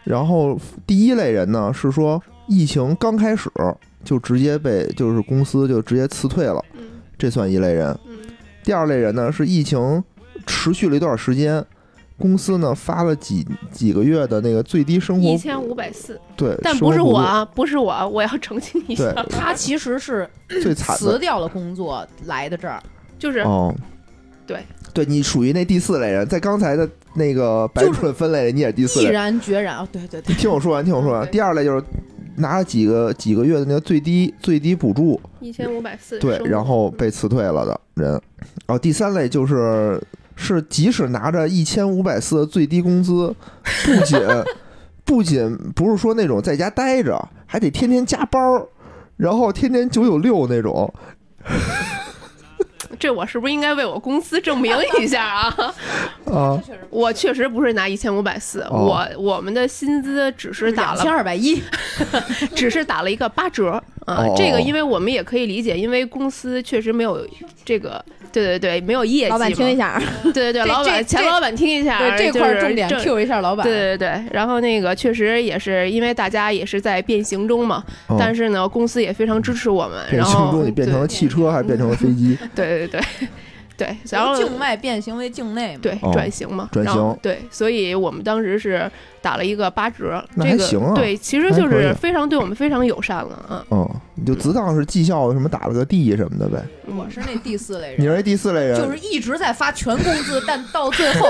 [0.04, 3.50] 然后第一类人呢，是说疫情刚开始
[4.04, 6.62] 就直接被就是公司就直接辞退了，
[7.16, 7.96] 这算一类人。
[8.62, 10.02] 第二类人呢，是疫情
[10.46, 11.64] 持续了一段时间。
[12.16, 20.26] 公司呢发了几几个月的那个最低生活一千五百四，对，但不是我啊，不是我，我要澄清一下，他其实是
[20.62, 22.80] 最惨辞掉了工作来的这儿，
[23.18, 23.74] 就是哦，
[24.46, 31.82] 对，对你属于那第四类人，在刚才的那个白蠢分类，你也是第四，毅然决然啊，对对对，听我说完，听我说完，第二类就是
[32.36, 38.10] 拿了几个几个月的那个最低最低补助一千五百四，对，然后被辞退了的人，
[38.66, 40.00] 然后第三类就是。
[40.36, 43.32] 是，即使拿着一千五百四的最低工资，
[43.84, 44.18] 不仅
[45.06, 48.66] 不仅不是说那种在家待着，还得天天加班儿，
[49.16, 50.92] 然后天天九九六那种。
[52.98, 55.56] 这我是不是应该为我公司证明一下啊？
[56.32, 61.62] 啊，我确实不是拿一千五百四，我我们的薪资只是打了千二百一，
[62.54, 64.26] 只是打了一个八折啊。
[64.36, 67.26] 这个因为我们也可以理解，因为公司确实没有
[67.64, 68.04] 这个。
[68.32, 69.30] 对对对，没有业绩。
[69.30, 70.02] 老板听一下。
[70.24, 72.00] 对对对，老板前老板听一下。
[72.00, 73.64] 对这块重点 Q 一下老板。
[73.64, 77.84] 对对对，然后那个确实也是因为大家也是在变形中嘛，
[78.18, 80.04] 但是呢，公司也非常支持我们。
[80.10, 82.36] 变形中你变成了汽车还是变成了飞机？
[82.56, 83.00] 对对对。
[83.76, 93.64] 对，然后境外变形为境内嘛，对，转型嘛，转型，对，所以我们当时是打了一个八折，那还行啊，对，其实就是非常对我们非常友善了啊。
[93.70, 96.62] 嗯，你就只当是绩效什么打了个 D 什么的呗。
[96.86, 101.28] 我是那第四类人，你是第四类人，就是一直在发全工资，但到最后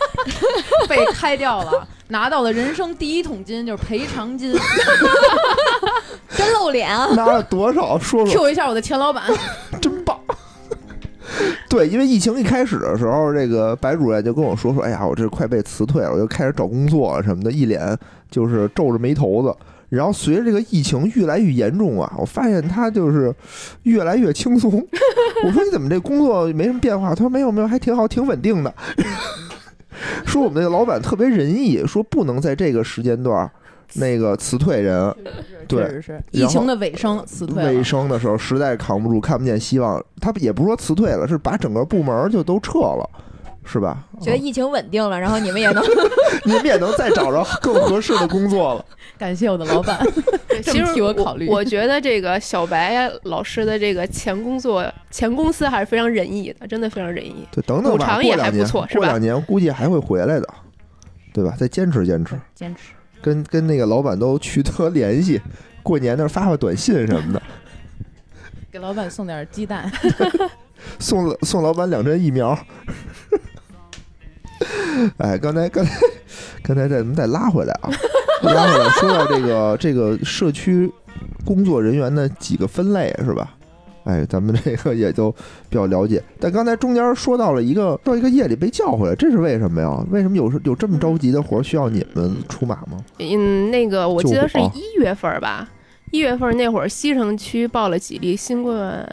[0.88, 4.54] 被开掉了，拿到了人生第一桶金，就是赔偿金，
[6.34, 7.08] 真露脸啊！
[7.14, 7.98] 拿了多少？
[7.98, 9.24] 说说，Q 一下我的前老板。
[11.68, 17.96] 对，因为疫情一开始的时候，这个白主任就跟我说说，哎呀，我这快被辞退了，我就开始找工作什么的，一脸
[18.30, 19.54] 就是皱着眉头子。
[19.88, 23.34] 然后随着这个疫情越来越严重啊，我发现他就是
[23.82, 24.70] 越来越轻松。
[25.44, 27.10] 我说你怎么这工作没什么变化？
[27.10, 28.72] 他说没有没有，还挺好，挺稳定的。
[30.24, 33.50] 说我们那个老板特别仁义，说不能在这个时间段
[33.94, 35.14] 那个辞退人。
[35.68, 37.64] 对，是疫情的尾声辞退。
[37.64, 43.08] 尾声的时候实在扛不住，看不见希望，他也不是说辞退了，是把整个部门就都撤了。
[43.62, 44.04] 是吧？
[44.20, 45.84] 觉得疫情稳定了，然后你们也能，
[46.44, 48.84] 你们也能再找着更合适的工作了。
[49.18, 50.00] 感谢我的老板，
[50.64, 51.46] 其实替我考虑。
[51.46, 57.46] 我觉得这个小白老师的这个前工作、前公司还是非常仁义的，真的非常仁义。
[57.52, 60.48] 对，等等吧，过两年，过两年估计还会回来的，
[61.32, 61.54] 对吧？
[61.56, 65.40] 再坚持坚持，坚持，跟跟那个老板都取得联系，
[65.82, 67.42] 过年那发发短信什么的，
[68.70, 69.90] 给老板送点鸡蛋，
[70.98, 72.58] 送送老板两针疫苗。
[75.16, 75.96] 哎，刚才刚才
[76.62, 77.90] 刚才再咱们再拉回来啊，
[78.42, 80.90] 拉回来说到这个这个社区
[81.44, 83.56] 工作人员的几个分类是吧？
[84.04, 85.30] 哎，咱们这个也都
[85.68, 86.22] 比较了解。
[86.38, 90.04] 但刚才中间说到了一个到一个夜里被叫回来，这是为什么呀？
[90.10, 92.98] 为什么有有这么着急的活需要你们出马吗？
[93.18, 95.68] 嗯，那个我记得是一月份吧，
[96.10, 99.06] 一月份那会儿西城区报了几例新冠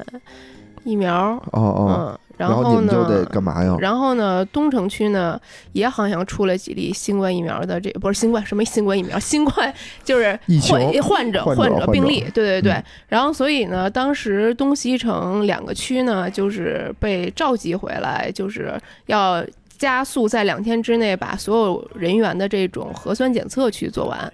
[0.84, 1.42] 疫苗。
[1.52, 2.20] 哦哦。
[2.38, 3.76] 然后你们就得干嘛呀？
[3.80, 5.40] 然后呢，东城区呢
[5.74, 9.74] 也好像出了几例新冠疫苗的，这不是新冠什么新冠疫苗，新冠
[10.04, 12.84] 就是患患者患者病例，对对对。
[13.08, 19.44] 然后所以呢，当时东西城两个区呢，就是被召集回来，就是要
[19.78, 24.32] 加速在两天之内把所有人员的这种核酸检测去做完。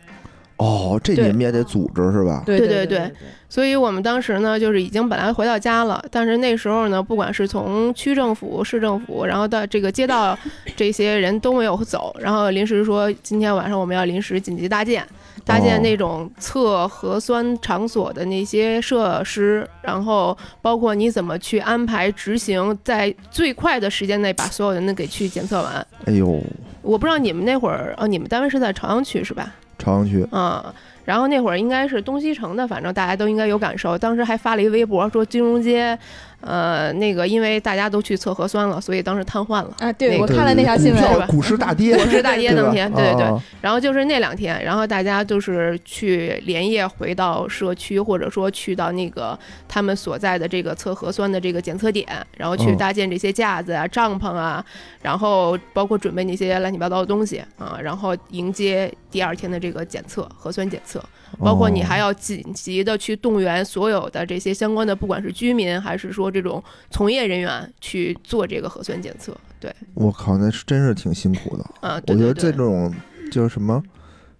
[0.57, 2.43] 哦，这你们也得组织是吧？
[2.45, 3.11] 对对对，
[3.49, 10.37] 所以我们当时呢，就是已经本来回到家了，但是那时候呢，不管是从区政府、市政府，然后到这个街道，
[10.75, 15.03] 这些人都没有走，然后临时说今天晚上我们要临时紧急搭建，
[15.43, 25.85] 搭建那种测核酸场所的那些设施，然后包括你怎么去安排执行，在最快的时间内把所有人都给去检测完。
[26.05, 26.39] 哎呦，
[26.83, 29.53] 我不知道你们那会儿，哦，你们单位是在朝阳区是吧？
[29.83, 30.63] 朝阳区，嗯，
[31.03, 33.97] 然后那会儿应该是东西城的，反正大家都应该有感受。
[33.97, 35.97] 当时还发了一微博说金融街。
[36.45, 39.91] 呃，那个因为大家都去测核酸了，所以当时瘫痪了啊。
[39.93, 43.41] 对，我看了那条新闻，股市大跌， 股市大跌那天，对对对。
[43.61, 52.05] 然后就是那两天，然后大家就是去连夜回到社区，或者说去到那个他们所在的这个测核酸的这个检测点，
[52.37, 54.63] 然后去搭建这些架子啊、帐篷啊，
[55.01, 61.01] 然后包括准备那些乱七八糟的东西啊，然后迎接第二天的这个检测核酸检测。
[61.39, 69.35] 包括你还要紧急的去动员所有的这些相关的，不管是居民还是说这种从业人员去做这个核酸检测。
[69.59, 72.01] 对，我靠，那是真是挺辛苦的啊！
[72.07, 72.93] 我觉得这种
[73.31, 73.81] 就是什么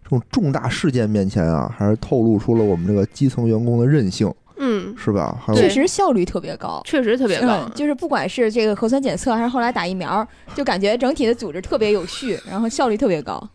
[0.04, 4.34] 这种重大事件面前啊，还是透露出了我们这个基层员工的韧性。
[4.58, 5.44] 嗯，是吧？
[5.56, 7.68] 确实效率特别高，确实特别高。
[7.76, 10.26] 就是不管是这个核酸检测，还是后来打疫苗，
[10.56, 13.50] 就感觉整体的组织特别有序，然后效率特别高。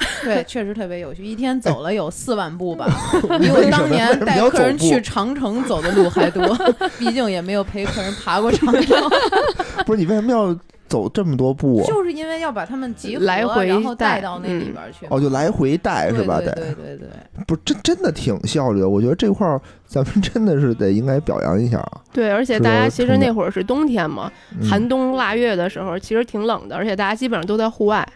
[0.22, 2.86] 对，确实特别有趣，一天走了有四万步吧，
[3.40, 6.56] 比我当年带客人去长城走的路还多。
[6.98, 8.96] 毕竟也没有陪客人爬过长城。
[9.86, 10.56] 不是你为什么要
[10.88, 11.84] 走这么多步？
[11.86, 15.06] 就是因为要把他们集合，来回然后带到那里边去。
[15.08, 16.38] 哦，就来回带是吧？
[16.38, 17.08] 对对对对。
[17.46, 22.00] 不是真真的挺效率的，我觉得这块儿咱们真的是得应该表扬一下啊。
[22.12, 24.30] 对，而且大家其实那会儿是冬天嘛，
[24.68, 28.06] 寒冬腊月的时候，其实挺冷的，而且大家基本上都在户外。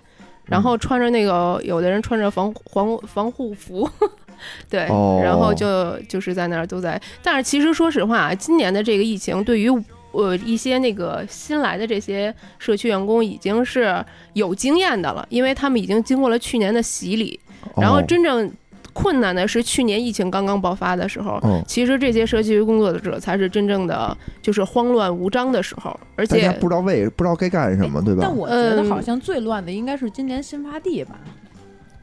[0.51, 3.89] 然后穿着那个，有的人穿着防防防护服，
[4.69, 4.81] 对，
[5.23, 7.01] 然后就就是在那儿都在。
[7.23, 9.71] 但是其实说实话，今年的这个疫情对于
[10.11, 17.39] 呃一些那个新来的这些社区员工已经是有经验的了，因为他们已经经过了去年的洗礼，
[17.77, 18.53] 然后真正。
[18.93, 28.21] 困难的是去年疫情刚刚爆发的时候，其实这些社区工作者才是真正的就是慌乱无章的时候，而且不知道为不知道该干什么，对吧？
[28.23, 31.19] 但我觉得好像最乱的应该是今年新发地吧。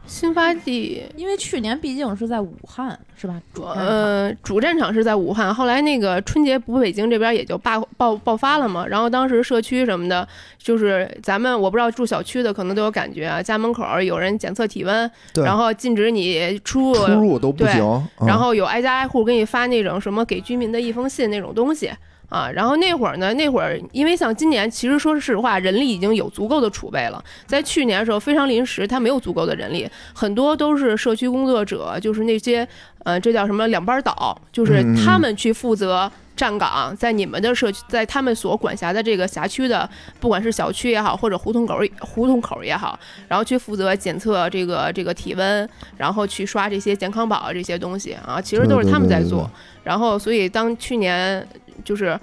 [0.08, 3.40] 新发地，因为去年毕竟是在武汉，是吧？
[3.76, 8.88] 呃，主战场是在武汉，后来那个春节不北京这边也就爆爆爆发了嘛。
[8.88, 18.08] 然后当时社区什么的，就是咱们我不知道住小区的可能都有感觉啊，家门口有人检测体温，然后禁止你出入，出入都不行。
[18.26, 21.92] 然后有挨家挨户给你发那种什么给居民的一封信那种东西
[22.30, 22.50] 啊。
[22.50, 27.24] 然后那会儿呢，那会儿因为像今年，其实说实话，人力已经有足够的储备了。
[27.46, 32.68] 在去年的时候非常临时，他没有足够的人力，很多都是社区工作者，就是那些
[33.04, 36.12] 呃，这叫什么两班倒，就是他们去负责。
[36.38, 49.50] 站岗在你们的社区，在他们所管辖的这个辖区的，不管是小区也好，或者胡同口胡同口也好，然后去负责检测这个这个体温，然后去刷这些健康宝这些东西啊，其实都是他们在做。
[49.84, 51.44] 然后，所以当去年
[51.84, 52.20] 就是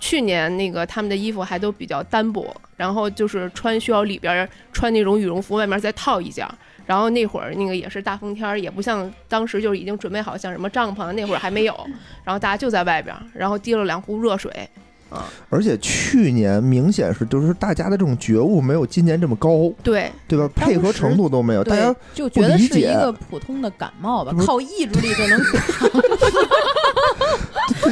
[0.00, 6.46] 去年那个他们的衣服还都比较单薄，然后就是穿需要里边穿那种羽绒服，外面再套一件。
[6.86, 11.74] 然后那会儿那个也是大风天儿，也不像当时就已经准备好像什么帐篷，那会儿还没有。
[12.22, 14.68] 然后大家就在外边，然后滴了两壶热水，
[15.08, 15.24] 啊。
[15.48, 20.46] 而且去年明显是就是大家的这种觉悟没有今年这么高，对对吧？
[20.54, 25.40] 配合程度都没有，大家就觉得是一个普通的感冒吧，靠意志力就能。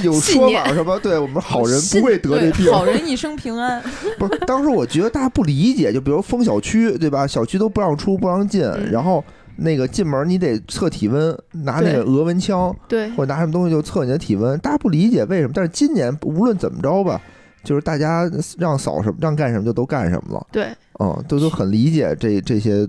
[0.03, 0.99] 有说法什么？
[0.99, 3.83] 对我们好人不会得这病，好人一生平安。
[4.19, 7.27] 不是，当时我觉得大家不理解，就比如封小区，对吧？
[7.27, 9.23] 小区都不让出，不让进，然后
[9.57, 14.59] 那个进门你得测体温，拿那个额温枪，对，或者拿什么东西就测你的体温。
[14.61, 17.21] 大家不理解为什么，但是今年无论怎么着吧，
[17.63, 20.47] 就是大家让扫什么，让干什么就都干什么了。
[20.51, 20.69] 对，
[21.01, 22.89] 嗯，都都很理解这这些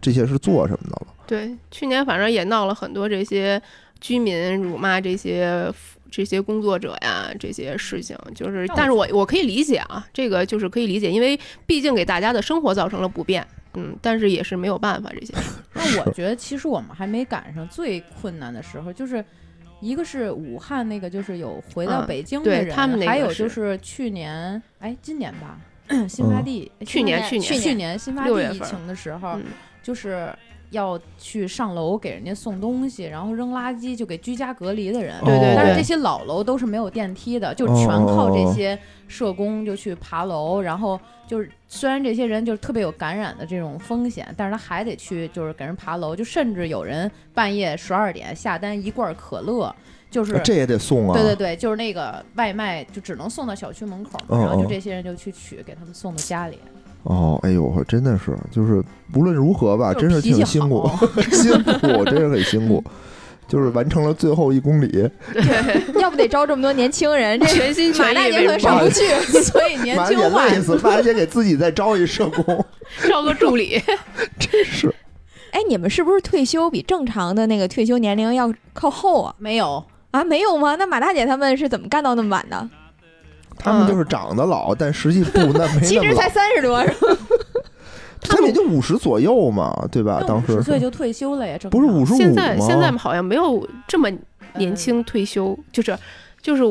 [0.00, 1.06] 这些是做什么的了。
[1.26, 3.60] 对，去年反正也闹了很多这些
[4.00, 5.72] 居民辱骂这些。
[6.10, 15.34] 这些工作者呀，这些事情就是，但是我我可以理解啊，这个就是可以理解，因为毕竟给大家的生活造成了不便，嗯，但是也是没有办法这些。
[15.74, 19.24] 那 我觉得其实我们还没赶上最困难的时候，就是
[19.80, 22.74] 一个是武汉那个，就是有回到北京的人，
[23.06, 25.58] 还有就是去年，哎，今年吧，
[26.08, 29.38] 新发地，去年去年去年新发地疫情的时候，
[29.82, 30.32] 就是。
[30.70, 35.14] 要去上楼给人家送东西，然后扔垃圾，就给居家隔离的人。
[35.24, 35.54] 对对。
[35.56, 40.60] 但是这些老楼都是没有电梯的，就全靠这些社工就去爬楼。
[40.60, 46.14] 然后就是虽然这些人就是特别有感染的这种风险，但是他还得去就是给人爬楼。
[46.14, 49.74] 就甚至有人半夜十二点下单一罐可乐，
[50.10, 51.14] 就是这也得送啊。
[51.14, 56.58] 对对对，就是那个外卖就只能送到小区门口，然后就这些人就去取，给他们送到家里。
[57.04, 58.82] 哦，哎呦，真的是，就是
[59.14, 60.90] 无论如何吧，真是挺辛苦，
[61.32, 62.84] 辛苦，真是很辛苦，
[63.46, 64.88] 就是完成了最后一公里。
[65.32, 69.06] 对， 要不得招这么多年轻人，这全心全意可上不去，
[69.42, 70.46] 所以年轻化。
[70.46, 72.64] 累死，马姐给自己再招一社工，
[73.08, 73.82] 招个助理，
[74.38, 74.94] 真是。
[75.52, 79.34] 哎，你们是不是退休比正常的那个退休年龄要靠后啊？
[79.38, 80.76] 没有啊，没有吗？
[80.76, 82.68] 那马大姐他们是怎么干到那么晚的？
[83.58, 86.96] 他们就是长得老，但实际不那没 其实才三十多，是吧？
[88.20, 90.22] 他们也就五十左右嘛，对吧？
[90.26, 94.10] 当时五十岁就退休了呀，不是五十五现在现在好像没有这么
[94.54, 95.96] 年轻退休，就是
[96.42, 96.62] 就是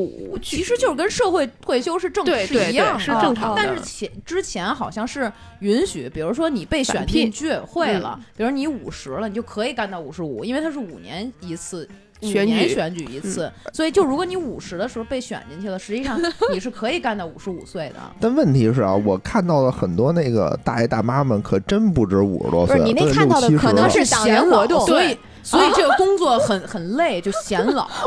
[0.41, 3.53] 其实就是跟社会退休是正是一样，是正常。
[3.55, 11.87] 但是前之前好像是允许，比如说你被选进居委会了，比如你五十了，你就可以干到五十五，因为它是五年一次。
[12.21, 12.67] 选举。
[12.67, 16.19] 选举一次，所以就如果你五十的时候被选进去了，实际上
[16.51, 17.95] 你是可以干到五十五岁的。
[18.19, 25.17] 但问题是啊，我看到了很多那个大爷大妈们，可真不止五十多岁，不是你那看到的可能是党员活动，所以。
[25.43, 27.87] 所以这个工作很很累，就显老。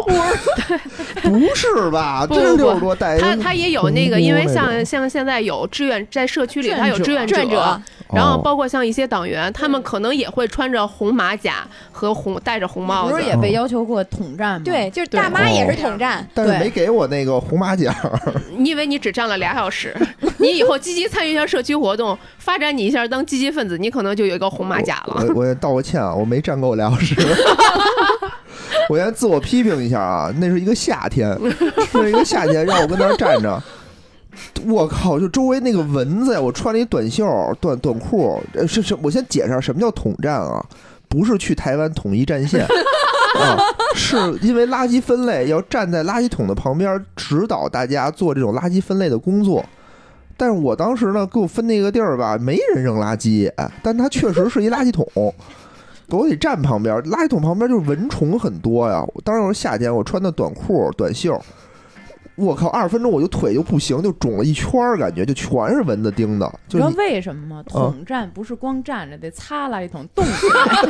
[1.24, 2.26] 不是吧？
[2.30, 7.80] 真六十多代他他也有那个，因为像像现在有志愿在社区里，他有志愿者，
[8.14, 13.12] 然后包括像一些党员，他们可能也会穿着红马甲和红戴着红帽子。
[13.12, 14.62] 不是也被要求过统战吗？
[14.64, 17.94] 对，就是大妈也是统战，但是没给我那个红马甲。
[18.56, 19.94] 你以为你只站了俩小时？
[20.38, 25.24] 你以后积极参与一下社区活动，发展你一下当积极分子，你可能就有一个红马甲了。
[25.28, 27.14] 我我道个歉啊，我没站够俩小时。
[28.88, 31.38] 我先自我批评一下啊，那是一个夏天，
[31.92, 33.62] 是一个夏天，让我跟那儿站着，
[34.66, 36.40] 我靠，就周围那个蚊子呀！
[36.40, 37.24] 我穿了一短袖、
[37.60, 40.64] 短短裤，是是，我先解释什么叫统战啊？
[41.08, 42.64] 不是去台湾统一战线
[43.36, 43.58] 啊，
[43.96, 49.64] 是因为垃圾分类要站在垃圾桶的旁边，指导大家做这种垃圾分类的工作。
[50.36, 55.06] 但是我当时呢，给我分那个地儿吧，没人扔垃圾，但它确实是一垃圾桶。
[56.08, 59.04] 我得站旁边，垃圾桶旁边就是蚊虫很多呀。
[59.24, 61.40] 当时我夏天，我穿的短裤短袖，
[62.36, 66.50] 我靠，二十分钟我就腿就不行，就肿了一圈儿，感觉就全是蚊子叮的。
[66.68, 67.62] 你知道为什么吗？
[67.66, 70.82] 统战不是光站着，得擦垃圾桶动起来。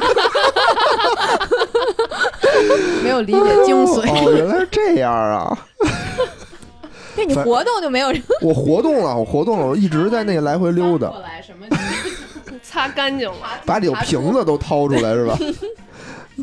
[3.02, 4.08] 没有理解精髓。
[4.08, 5.58] 哦，原来是这样啊！
[7.16, 8.12] 对你活动就没有？
[8.40, 11.12] 我活动了，我活动了，我一直在那个来回溜达。
[12.62, 13.36] 擦干净了，
[13.66, 15.36] 把里头瓶子都掏出来是吧？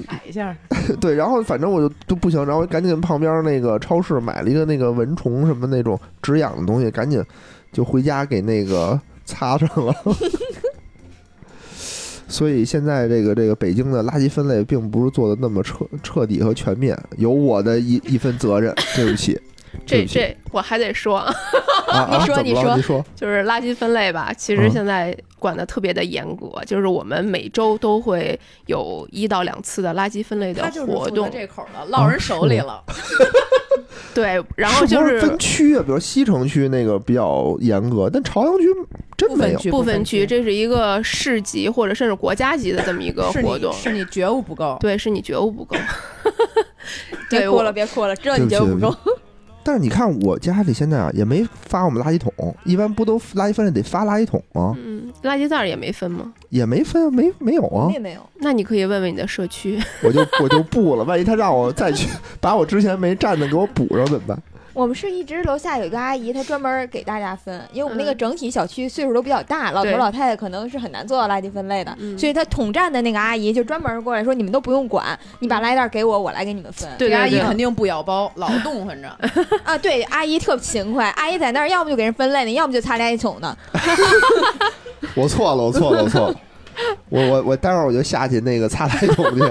[0.08, 0.56] 买一下。
[1.02, 7.24] 对，然后反正我就就不行，然后赶紧旁边那个超市买了一个那个蚊虫什么那种止痒的东西，赶紧
[7.72, 9.94] 就回家给那个擦上了。
[12.30, 19.40] 所以现在这个这个北京的垃圾分类并不是做的那么彻彻底和全面，有我的一一份责任，对不起。
[19.86, 21.24] 这这我还得说，
[22.12, 31.30] 你说你说你说，就是垃圾分类吧，其实现在管的特别的严格，就是我们每周都会有一到两次的垃圾分类的活动。
[31.32, 32.84] 这口了落人手里了。
[34.14, 38.66] 对，然后就是分区啊，比如西城区那个比较严格，但朝阳区
[39.16, 39.60] 真没有。
[39.72, 43.72] 不分区，这是一个市级或者甚至国家级的这么一个活动。
[43.74, 44.76] 是你觉悟不够。
[44.80, 45.76] 对，是你觉悟不够。
[47.30, 48.96] 别哭了，别哭了，知道你觉悟不够。
[49.68, 52.32] 但是你看，我家里现在啊，也没发我们垃圾桶。
[52.64, 54.74] 一般不都垃圾分类得发垃圾桶吗？
[54.82, 56.32] 嗯，垃圾袋也没分吗？
[56.48, 57.92] 也没分，没没有啊。
[57.92, 58.22] 也没有。
[58.38, 59.78] 那你可以问问你的社区。
[60.02, 62.08] 我就我就不了，万一他让我再去
[62.40, 64.42] 把我之前没占的给我补上怎么办？
[64.78, 79.10] 我们是一直楼下有一个阿姨，她专门给大家分，因为我们那个整体小区岁数都比较大，老头老太太可能是很难做到垃圾分类的，所以她统战的那个阿姨就专门过来说：“你们都不用管，你把垃圾袋给我，我来给你们分。”对，阿姨肯定不咬包，老动换着
[79.66, 79.76] 啊。
[79.76, 83.58] 对，阿姨特勤快，阿姨在那儿要么就给人分类呢，要么就擦垃圾桶呢。
[85.18, 86.36] 我错了，我错了，我错了，
[87.10, 89.44] 我我我待会儿我就下去那个擦垃圾桶去。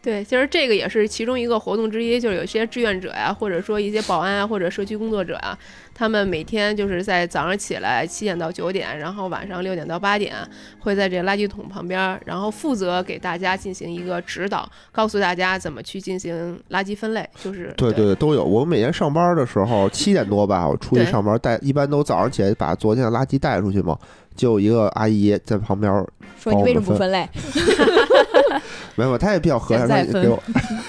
[0.00, 5.58] 对，其实这个也是其中一个活动之一，就是有些志愿者呀，或者说一些保安啊，或者社区工作者啊，
[5.92, 10.34] 他们每天就是在早上起来七点到九点，然后晚上六点到八点，
[10.78, 17.28] 会在这垃圾桶旁边，然后负责给大家进行一个指导，告诉大家怎么去进行垃圾分类。
[17.42, 18.44] 就是对对对都有。
[18.44, 23.98] 我每天上班的时候七点多吧，我出去上班带，一般都早上起来把昨天的垃圾带出去嘛，
[24.36, 25.92] 就有一个阿姨在旁边
[26.40, 27.28] 说：“你为什么不分类？”
[28.96, 30.42] 没有，他也比较和善，他给我，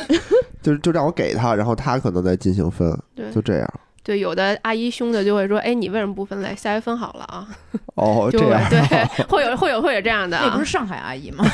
[0.62, 2.98] 就是就让我给他，然后他可能再进行分，
[3.34, 3.74] 就这样。
[4.02, 6.56] 对，有的阿姨凶的就会说：“哎，你为什么不分类？
[6.56, 7.48] 下回分好了啊。
[7.96, 10.40] ”哦，这样对，会有会有会有这样的。
[10.40, 11.46] 那不是上海阿姨吗？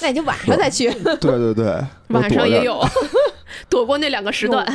[0.00, 0.88] 那你就晚上再去。
[0.90, 2.80] 对对对，晚上也有，
[3.68, 4.66] 躲过那两个时段。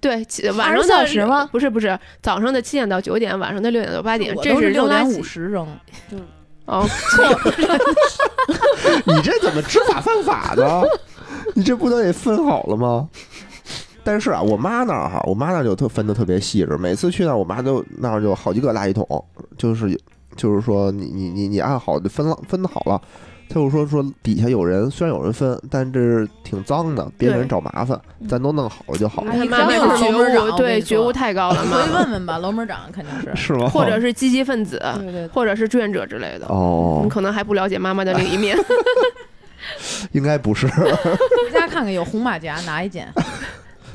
[0.00, 0.24] 对，
[0.56, 1.48] 晚上小时吗？
[1.50, 5.66] 不是不是，早上的七点到九点，晚上的六点到八点，这是六点五十扔。
[6.72, 7.52] 就哦，错，
[9.14, 10.82] 你这怎么知法犯法呢？
[11.54, 13.08] 你这不都得分好了吗？
[14.04, 19.24] 但是啊，我妈那儿哈，我妈那儿就特分的特别细致，每次去那儿，我妈都那儿就好几个垃圾桶，
[19.56, 20.00] 就是
[20.34, 23.00] 就是说你你你你按好就分了，分好了。
[23.52, 29.22] 他就说说底下有人，虽然有人分，但这是挺脏的，别给人找麻烦，咱都弄好了就好。
[29.30, 31.62] 他妈那是觉悟，对觉悟太高了。
[31.62, 33.68] 可以问问吧，楼门长肯定是是吗？
[33.68, 36.46] 或者是积极分子， 对对，或者是志愿者之类的。
[36.46, 38.56] 哦，你可能还不了解妈妈的另一面。
[40.12, 40.66] 应该不是。
[40.72, 43.06] 回家看看有红马甲拿一件。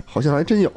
[0.05, 0.71] 好像还真有。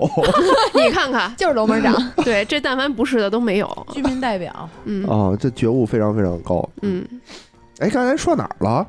[0.74, 1.94] 你看看，就是楼门长。
[2.24, 3.86] 对，这但凡不是的都没有。
[3.92, 4.68] 居民代表。
[4.84, 5.04] 嗯。
[5.06, 6.68] 哦，这觉悟非常非常高。
[6.82, 7.06] 嗯。
[7.80, 8.86] 哎，刚才说哪儿了？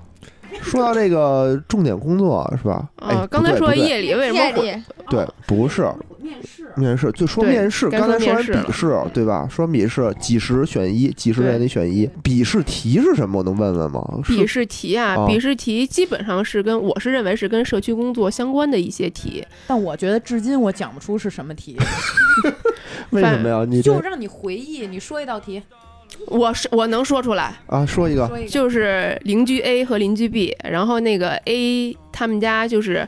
[0.61, 2.89] 说到这个重点工作是吧？
[2.97, 4.83] 啊，刚才说夜里为什么？
[5.09, 5.89] 对，不是
[6.19, 7.89] 面试，面试就说面试。
[7.89, 9.47] 刚才说完笔试对吧？
[9.49, 12.05] 说笔试几十选一，几十人里选一。
[12.21, 13.37] 笔试题是什么？
[13.37, 14.05] 我能问问吗？
[14.27, 19.45] 笔试题啊，笔试题基本上是跟我是认为是跟社区工作相关的一些题。
[19.67, 21.77] 但我觉得至今我讲不出是什么题。
[23.11, 23.65] 为什么呀？
[23.65, 25.63] 你就让你回忆，你说一道题。
[26.27, 33.07] 我是我能说出来啊，说一个，就是邻居 A 和邻居 B，然后那个 A 他们家就是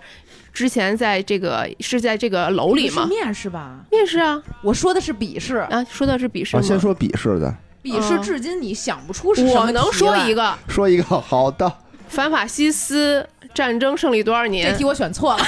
[0.52, 3.06] 之前在这个是在这个楼里吗？
[3.08, 6.62] 面试吧，面试啊，我说的是笔试啊，说的是笔试。
[6.62, 11.72] 先说笔试的，笔试至今你想不出是什么我能说一个，说一个好的，
[12.08, 14.72] 反法西斯战争胜利多少年？
[14.72, 15.44] 这题我选错了。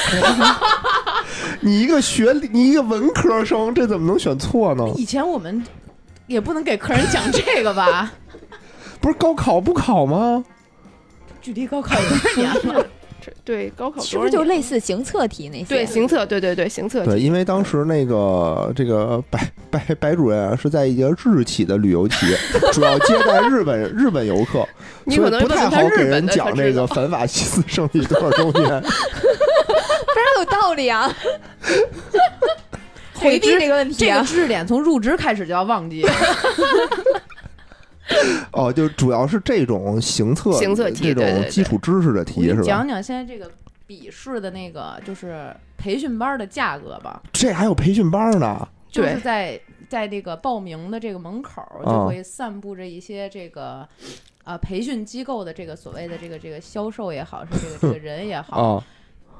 [1.61, 4.83] 你一个学你一个文科生，这怎么能选错呢？
[4.95, 5.63] 以前我们。
[6.27, 8.11] 也不能给客人讲这个吧？
[8.99, 10.43] 不是高考不考吗？
[11.41, 12.85] 距离高考有多少年了？
[13.43, 15.65] 对，高考是不是就类似行测题那些？
[15.65, 17.03] 对，行测，对对对，行测。
[17.03, 22.37] 对，因为当时那个这个白白白主任啊是在一节日企的旅游企业，
[22.71, 24.67] 主要接待日本日本游客，
[25.09, 28.81] 所以不太好给人讲这个反法西斯胜利多少周年。
[28.81, 31.11] 非常有道理啊！
[33.15, 36.05] 回避这个问题，这个知识点从入职开始就要忘记。
[38.51, 42.61] 哦，就主要是这种行测、行测题这种基础知识的题是吧？
[42.63, 43.51] 讲讲现在这个
[43.87, 47.21] 笔试的那个就是培训班的价格吧。
[47.33, 48.67] 这还有培训班呢？
[48.89, 49.59] 就是在
[49.89, 53.87] 在这个报名的这个门口就会散布着一些这个
[54.43, 58.83] 呃培训机构的这个所谓的这个这个销售也好，是这个这个人也好。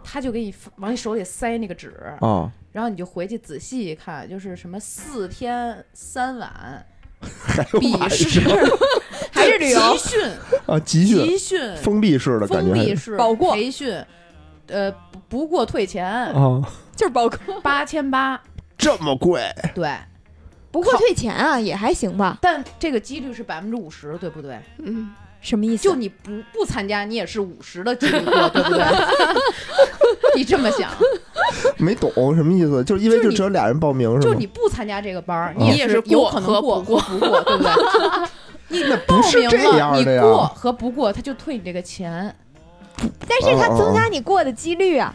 [0.04, 6.86] 他就给你往你手里塞那个纸啊，然后你就回去仔细一看，就是什么四天三晚，
[7.80, 8.42] 笔试
[9.32, 10.22] 还是旅游集训
[10.66, 13.98] 啊，集训集训封闭式的感觉，封闭式保过培训，
[14.68, 14.94] 呃，
[15.30, 16.62] 不过退钱啊，
[16.98, 18.44] 就是保过八千八，
[18.78, 19.50] 这么贵？
[19.74, 19.90] 对，
[20.70, 24.60] 不过退钱啊，也还行吧，但这个几率是百分之五十，对不对？
[24.80, 25.16] 嗯。
[25.42, 25.84] 什么意思？
[25.84, 28.84] 就你不不参加，你也是五十的几率过，对不对？
[30.36, 30.92] 你这么想？
[31.78, 32.84] 没懂什么意思？
[32.84, 37.72] 就是因为就只有俩人报名，是就你不参加这个班你也是有可能过不过，不过，对不对？
[38.68, 42.34] 你报名了，你过和不过，他就退你这个钱。
[43.28, 45.14] 但是他增加你过的几率啊。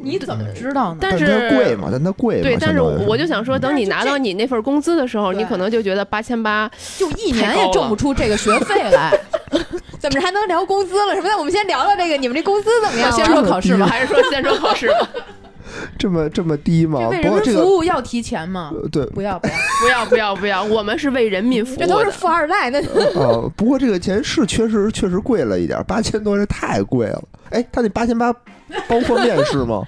[0.00, 0.98] 你怎么知道呢？
[1.00, 1.26] 但是
[1.56, 2.40] 贵嘛，但它贵。
[2.40, 9.12] 对，但是我就想说，等你拿到你那份工资的时候，你可能就觉得八千八就一年也挣不出这个学费来。
[9.98, 11.16] 怎么着还能聊工资了？
[11.16, 11.26] 什么？
[11.26, 13.10] 那我们先聊聊这个，你们这工资怎么样？
[13.10, 15.08] 先说考试吧，还是说先说考试吧？
[15.98, 17.08] 这么这么低吗？
[17.08, 18.72] 为人民服务要提钱吗？
[18.92, 21.78] 对，不要不要不要不要不要，我们是为人民服务。
[21.78, 22.80] 这都是富二代那。
[23.14, 27.22] 哦，不过这个钱是确实确实贵了一点，八千多是太贵了。
[27.50, 28.32] 哎，他那八千八
[28.86, 29.82] 包括面试吗？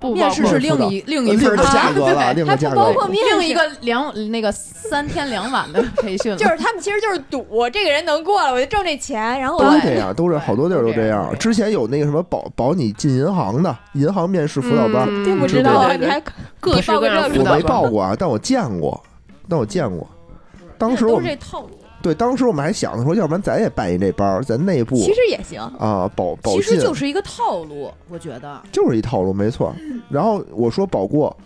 [0.00, 11.36] 面试是另一另一份价格了，另不包括面另一个两那个三天两晚的培训，就是他们其实就是赌这个人能过了，我就挣这钱，然后都这样，都是好多地儿都这样。
[11.38, 16.22] 之前有那个什么保保你进银行的银行面试辅导班，并不知道你还
[16.60, 19.02] 各式各样我没报过啊，但我见过，
[19.48, 20.06] 但我见过。
[20.78, 21.70] 当时我这套路。
[22.02, 29.74] 对，当时我们还想着说，要不然咱也办一这班，咱内部其实也行啊，保保其实就是一个套路，我觉得就是一套路，没错。
[30.08, 31.36] 然后我说保过。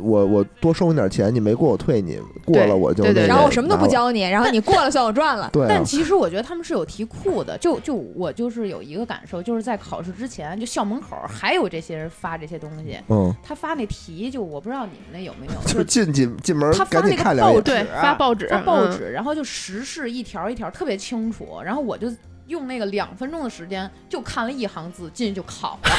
[0.00, 5.48] 我我多收你点钱，你没过我退你，过了我就对然后我什么都不教你，然后你过了算我赚了。
[5.52, 12.98] 对，但其实我觉得他们是有题库的，就就我就是有一个感受，就是在考试之前，就校门口还有这些人发这些东西。
[13.08, 22.12] 嗯，他发那题，就我不知道你们那有没有，就进进进门，他发那个报纸，发报纸，发报纸，然后就时事一条一条特别清楚，然后我就
[22.46, 25.90] 用那个两分钟的时间就看了一行字，进去就考了，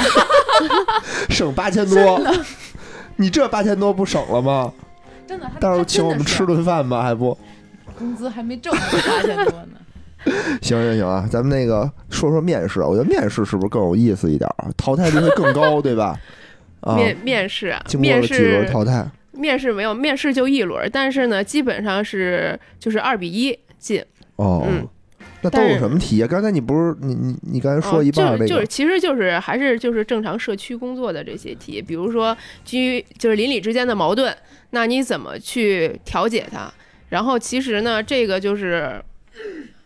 [1.29, 1.97] 省八千多。
[3.19, 4.71] 你这八千多不省了吗？
[5.27, 7.37] 真的，到时候请我们吃顿饭吧，还不？
[7.97, 9.75] 工资还没挣八千多呢。
[10.61, 14.71] 行行行啊，咱们那个说说面试，我觉得面试是不是更有意思一点啊？
[14.77, 16.17] 淘汰率会更高， 对吧？
[16.95, 24.01] 面面试，经过了几轮淘汰，面试没有，面试就一轮，但是呢，基本上是就是二比一进。
[24.37, 24.65] 哦。
[24.65, 24.87] 嗯。
[25.41, 26.27] 那都有什么题啊？
[26.27, 32.35] 刚才你不是你你你刚才说一半那个，就是其实就是还是就是正常社区工作的这些题，比如说
[32.65, 34.35] 居就是邻里之间的矛盾，
[34.71, 36.71] 那你怎么去调解它？
[37.09, 39.01] 然后其实呢，这个就是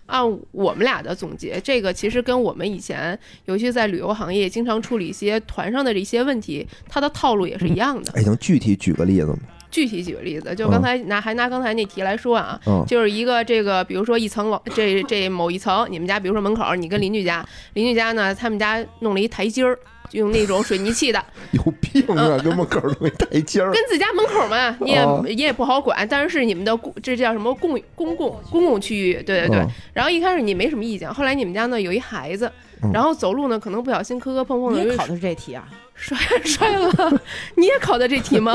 [0.07, 8.11] 按我们俩的总结，这个其实跟我们以前，尤其在旅游行业经常处理一些团上的这些问题，它的套路也是一样的。
[8.13, 9.37] 哎，能具体举个例子吗？
[9.73, 17.43] 具体举个例子，就刚才拿还拿刚才那题来说啊，就是一个这个，比如说一层楼，这这某一层，你们家比如说门口，你跟邻居家，
[17.73, 19.75] 邻居家呢，他们家弄了一台阶儿，
[20.11, 29.65] 用那种水泥砌的， 有病啊，跟门口弄一台阶儿，跟自家门口嘛，你也你也不好管，但是是你们的公，这叫什么公公共公共区域，对对对。
[29.91, 32.51] 然后一开始你没什么意见，后来你们家呢有一孩子，
[32.91, 35.67] 然后走路呢可能不小心磕磕碰碰的，你考的是这题啊？
[35.95, 37.21] 摔 摔了，
[37.55, 38.53] 你也考的这题吗？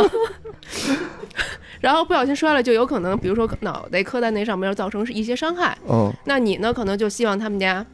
[1.80, 5.78] 然后不小心摔了，就有可能，比如说脑袋磕在那上面，造成是一些伤害。
[5.88, 6.74] 嗯，那你呢？
[6.74, 7.86] 可能就希望他们家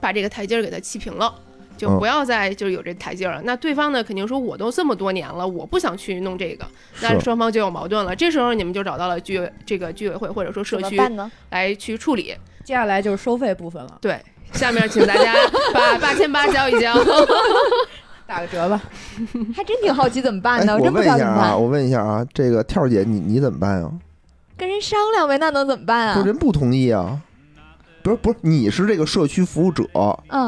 [0.00, 1.34] 把这个台阶儿给它砌平了，
[1.76, 3.42] 就不要再就有这台阶了。
[3.42, 6.64] 那对方呢，肯定说我都这么多年了，我不想去弄这个，
[7.02, 8.14] 那双方就有矛盾了。
[8.14, 10.96] 这时候你们就找到了居这个居委会或者说社区
[11.50, 12.32] 来去处理。
[12.64, 13.98] 接下来就是收费部分了。
[14.00, 14.20] 对，
[14.56, 15.34] 下面请大家
[15.72, 16.94] 把八千八交一交。
[18.26, 18.82] 打个折吧，
[19.54, 20.74] 还真挺好奇怎么办呢？
[20.74, 21.52] 我真不知道怎么办。
[21.60, 23.88] 我问一下啊，这个跳姐，你你怎么办呀？
[24.56, 26.22] 跟人商量呗，那能怎么办啊？
[26.24, 27.20] 人不同意啊。
[28.02, 29.84] 不是不是，你是这个社区服务者，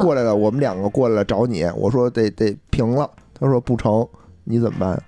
[0.03, 4.07] 过来了，我们两个过来了找你，我说得得平了，他说不成，
[4.45, 5.03] 你怎么办？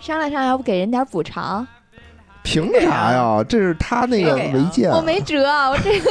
[0.00, 1.66] 商量商量，要不给人点补偿？
[2.44, 3.42] 凭啥呀？
[3.48, 6.10] 这是他那个违建，我没辙，我这个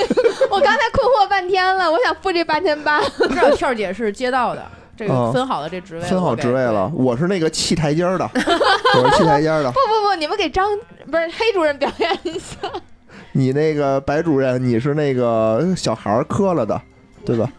[0.50, 3.00] 我刚才困惑半天了，我想付这八千八。
[3.00, 4.62] 知道跳姐是街道的。
[4.96, 6.92] 这个分好了这职位，分好职位了。
[6.96, 9.64] 我是那个砌台阶的，我是砌台阶的。
[9.74, 10.70] 不不不，你们给张
[11.10, 12.58] 不是黑主任表演一下。
[13.34, 16.80] 你那个白主任，你是那个小孩磕了的，
[17.26, 17.50] 对吧？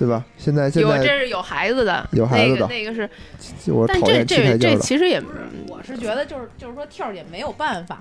[0.00, 0.24] 对吧？
[0.38, 3.08] 现在现在有这是有孩子的，有孩子的那个是。
[3.66, 5.22] 我讨厌这这这其实也，
[5.68, 8.00] 我是觉得就是就是说跳也没有办法，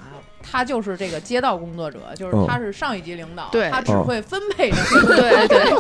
[0.50, 5.74] 她就是这个街道工作者，就是他是上一级领导，他只会分配这些，对对。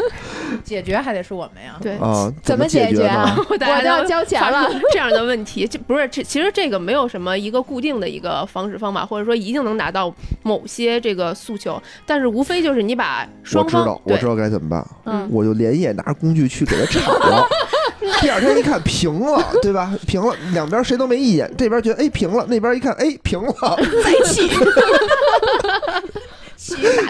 [0.64, 1.76] 解决还得是我们呀。
[1.80, 3.36] 对啊，怎么解决啊？
[3.48, 4.68] 我都要交钱了。
[4.92, 10.12] 这样的问题，这不是这其实这个没有什么一个固定的一个方式方法，或者说一定能达到
[10.42, 17.46] 某些这个诉求，但是无非就是你把双方我知道我知道该怎么办，嗯，我就连夜拿着工具去给他铲了。
[18.20, 19.92] 第二天一看平了， 对吧？
[20.06, 21.50] 平了，两边谁都没意见。
[21.56, 23.54] 这边觉得哎平了，那边一看哎平了，
[24.04, 24.50] 再气。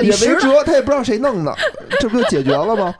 [0.00, 1.54] 也没辙，他也不知道谁弄的，
[1.98, 2.94] 这不就解决了吗？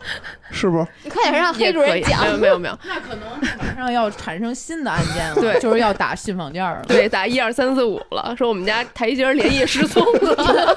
[0.51, 0.85] 是不？
[1.05, 2.21] 你快点让黑主任讲。
[2.23, 3.21] 没有没有没有，那可能
[3.59, 10.75] 马上要产生新的案件了，对，就是要打信访件了，对，打一二三四五了，说我们家台阶连夜失踪了。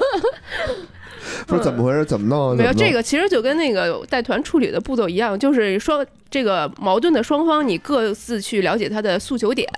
[1.48, 2.04] 说怎么回事？
[2.04, 2.56] 怎么弄？
[2.56, 6.04] 没有这个，其实就跟那个带团处理的步骤一样，就是双
[6.34, 9.68] 这个矛盾的双方，你各自去了解他的诉求点。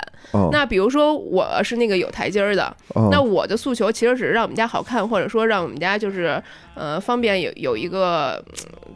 [0.50, 2.74] 那比如说我是那个有台阶儿的，
[3.10, 6.42] 那我的诉求其实只是让我们家好看，或者说让我们家就是
[6.74, 8.42] 呃方便有有一个。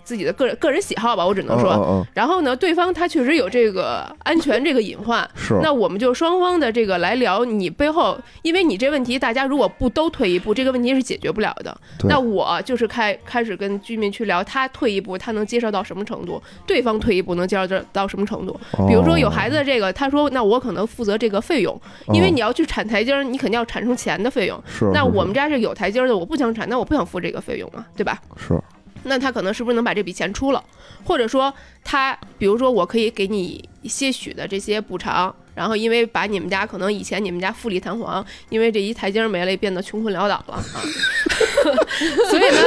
[0.02, 2.04] 自己的个人个人喜好吧，我只能说。
[2.14, 5.28] 然后呢，对方他确实有这个安全这个隐患。
[5.36, 5.54] 是。
[5.62, 11.76] 那我们就双方的这个来聊，你背后，因为你这问题，大家如果不都退一步，这个问题是解决不了的。
[12.08, 16.42] 那我就是开开始跟居民去聊，他退一步，他能接受到什么程度？
[16.66, 18.58] 对方退一步能接受到什么程度？
[18.86, 21.78] 比如说有孩子的这个，他说，那我可能负责这个费用，
[22.12, 24.62] 因为你要去铲台阶儿，你肯定要产生钱的费用。
[24.66, 24.90] 是。
[24.94, 28.20] 那我们家是有台阶的，我不想铲，那我不想付这个费用啊，对吧？
[28.36, 28.58] 是。
[29.02, 30.62] 那他可能是不是能把这笔钱出了，
[31.04, 40.62] 或者说他，比如说我可以给你些许的这些补偿，然后因为把你们家可能以前你们家富丽堂皇，因为这一台阶没了，变得穷困潦倒了啊。
[42.30, 42.60] 所以呢，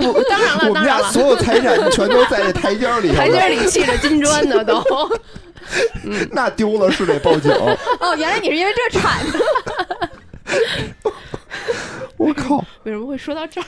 [0.28, 4.82] 当然了，当然了，所有财产全都在这台阶里，台阶里砌着金砖呢都。
[6.04, 7.52] 嗯， 那丢了是得报警。
[7.52, 9.38] 哦，原来你是因为这铲的。
[12.26, 12.58] 我靠！
[12.82, 13.66] 为什么会说到这儿？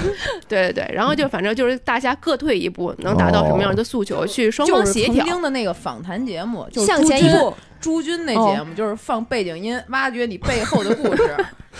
[0.48, 5.16] 对对对，然后就反正就是大家各退一步，能达到什么样的诉求，去双方协调。
[5.16, 11.36] 曾经的那个访谈节目，就向前一步，朱军那节目就是放背景音，挖掘你背后的故事，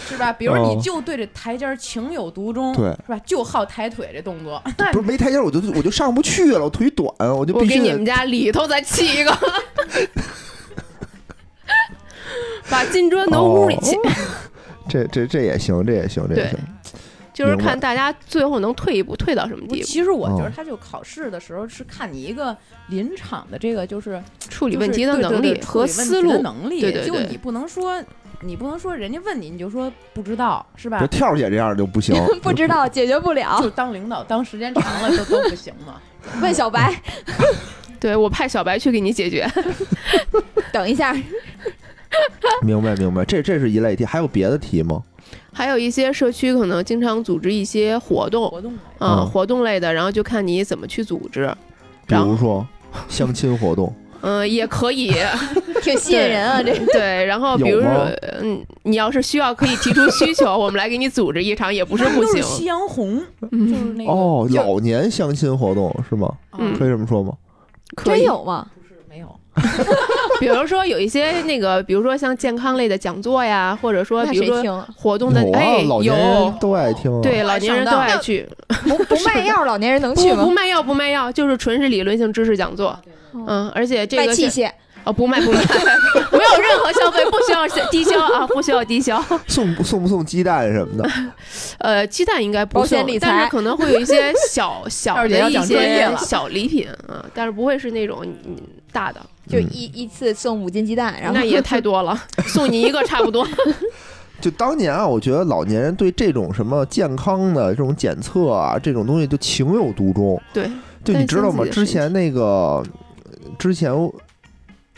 [0.09, 0.31] 是吧？
[0.33, 3.19] 比如你就对这台阶情有独钟，对，是吧？
[3.25, 4.63] 就好抬腿这动作，
[4.93, 7.79] 不是没台阶我就我就上不去了，我腿短，我就必须。
[7.79, 9.35] 我给你们家里头再砌一个，
[12.69, 13.97] 把金砖挪屋里去。
[14.91, 16.59] 这这这也行，这也行，这也行，
[17.33, 19.87] 就是看大家最后能退一步，退到什么地步。
[19.87, 22.55] 其实我觉得，他就考试的时候是看你一个
[22.89, 26.81] 临场的这个就是处理问题的能力和思路能力。
[26.81, 28.03] 对对对，就你不能说，
[28.43, 31.01] 你不能说人家问你，你就说不知道，是吧？
[31.01, 36.01] 就跳姐这样就不行， 不知道解决不了，就当领导当时间长了就都不行嘛。
[36.43, 36.95] 问小白，
[37.99, 39.51] 对我派小白去给你解决。
[40.73, 41.17] 等一下。
[42.63, 45.03] 明白明白，这这是一类题，还有别的题吗？
[45.53, 51.53] 还有一些社区可能经常组织一些活动，活动啊，活动类的，然后就看你怎么去组织。
[52.07, 52.67] 比如说
[53.09, 55.13] 相亲活动， 嗯，也可以，
[55.83, 57.25] 挺吸引人啊，这对。
[57.25, 57.91] 然后比如说，
[58.43, 62.43] 嗯，你要是需要，可以提出需求，我们来给你组织一场，也不是不行。
[62.43, 66.33] 夕阳红，就是那个哦，老年相亲活动是吗？
[66.59, 67.33] 嗯，可以这么说吗？
[68.05, 68.67] 真有吗？
[68.75, 69.29] 不是，没有。
[70.41, 78.49] 比如说有一些那个，比如说像健康类的讲座呀，或者说比如说活动的，哎，有都爱听，对，老年人都爱去。
[78.89, 80.43] 不不卖药，老年人能 去吗？
[80.43, 82.99] 不卖药，不卖药，就是纯是理论性知识讲座。
[83.35, 84.71] 嗯，而且这个卖器械。
[85.03, 89.19] 哦，不卖不卖，没有任何消费，不需要低消啊，不需要低消。
[89.49, 91.11] 送不送不送鸡蛋什么的？
[91.79, 98.23] 呃，鸡蛋应该不送，但是可能会有一些小小的一些小礼品啊，但是不会是那种
[98.93, 103.47] 大的，就一一次送五斤鸡蛋，然后那也太多了， 送你一个差不多。
[104.41, 110.41] 就当年啊，我觉得老年人对这种什么健康的这种检测啊，这种东西就情有独钟。
[110.53, 110.71] 对，
[111.05, 111.65] 就你知道吗？
[111.71, 112.83] 之前那个
[113.59, 113.93] 之前。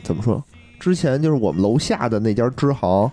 [0.02, 0.42] 怎么说？
[0.80, 3.08] 之前就是我们楼下的那家支行，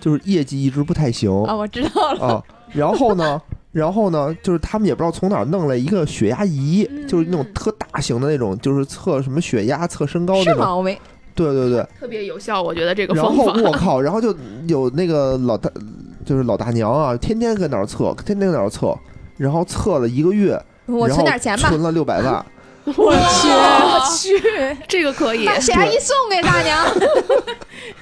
[0.00, 1.54] 就是业绩一直不太行啊。
[1.54, 2.42] 我知道了啊。
[2.72, 3.40] 然后呢，
[3.78, 10.78] 然后呢，就是他们也不知道从哪儿弄了一个血压仪，就是那种特大型的那种，就是测什么血压、测身高那种。
[10.78, 11.00] 我没。
[11.34, 13.44] 对对对，特别有效，我觉得这个方法。
[13.44, 14.34] 然后我靠，然后就
[14.66, 15.70] 有那个老大，
[16.26, 18.98] 就是老大娘啊，天天搁那儿测，天天搁那儿测，
[19.36, 22.44] 然后测了一个月，我存点钱吧，存了六百万。
[22.96, 25.46] 我去，我去， 这个可以。
[25.46, 26.84] 把血压仪送给大娘。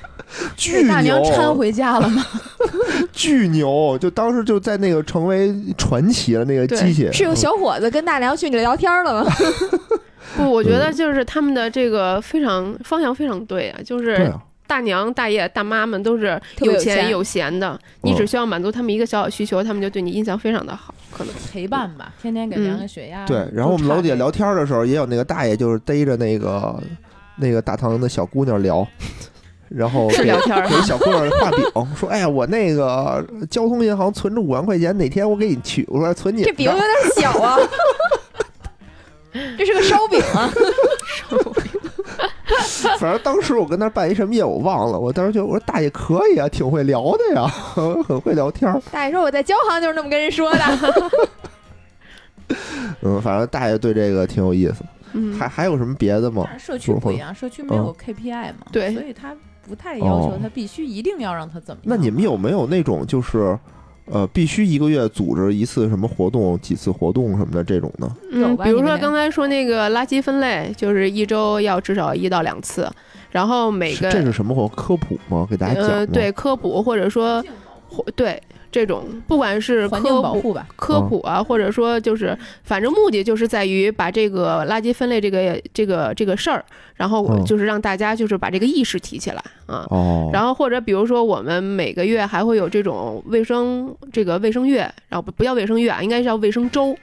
[0.56, 2.24] 巨大娘搀回家了吗？
[3.12, 3.96] 巨牛！
[4.00, 7.10] 就当时就在那个成为传奇了，那个机器。
[7.12, 9.32] 是有小伙子跟大娘去你聊天了吗？
[10.36, 14.32] 不，我觉得就是他们的这个非常方向非常对啊，就是
[14.66, 20.94] 大娘、大爷、大妈们都是有钱有闲的，你只需要满足他们一个小小需求，他们就对你印象非常的好。
[21.10, 23.24] 可能陪伴吧，天天给量个血压。
[23.24, 26.78] 对，然后我们楼底下聊天的时候，也有那个大爷，就是逮着那个
[27.36, 28.86] 那个大堂的小姑娘聊，
[29.68, 31.64] 然后给给小姑娘画饼，
[31.96, 36.84] 说：“哎呀，我那个交通银行存着五万块钱，哪天我给你取出来存你。”这饼有点
[37.16, 37.58] 小啊，
[39.58, 40.50] 这是个烧饼啊，
[41.28, 41.62] 烧饼。
[42.98, 47.46] 反正当时我跟他办一什么业务忘了，我当时就我说大爷可以啊，挺会聊的呀，
[48.06, 48.72] 很会聊天。
[48.92, 50.60] 大爷说我在交行就是那么跟人说的。
[53.02, 54.76] 嗯，反正大爷对这个挺有意思。
[55.12, 56.46] 嗯还还有什么别的吗？
[56.58, 59.34] 社区不一样，社区没有 KPI 嘛，对，所以他
[59.68, 61.96] 不太要求他必须一定要让他怎么样。
[61.96, 63.58] 那你们有没有那种就是？
[64.08, 68.08] 呃，必须一个月组织一次什么活动，几次活动什么的这种呢。
[68.30, 72.88] 嗯，比如说刚才说那个垃圾分类，就是一周要至少一到两次，
[73.32, 75.44] 然后每个这是什么活科普吗？
[75.50, 76.06] 给大家讲。
[76.06, 77.44] 对，科普或者说，
[78.14, 78.40] 对。
[78.76, 86.62] 这种不管是科普吧，科普啊，或者说就是，反正目的就是在于把这个垃圾分类这个这个这个事儿，
[86.96, 89.86] 然后就是让大家就是把这个意识提起来啊。
[89.88, 90.28] 哦。
[90.30, 96.94] 然后或者比如说我们每个月还会有这种卫生这个卫生月，然后不不叫卫生月啊，应该叫卫生周，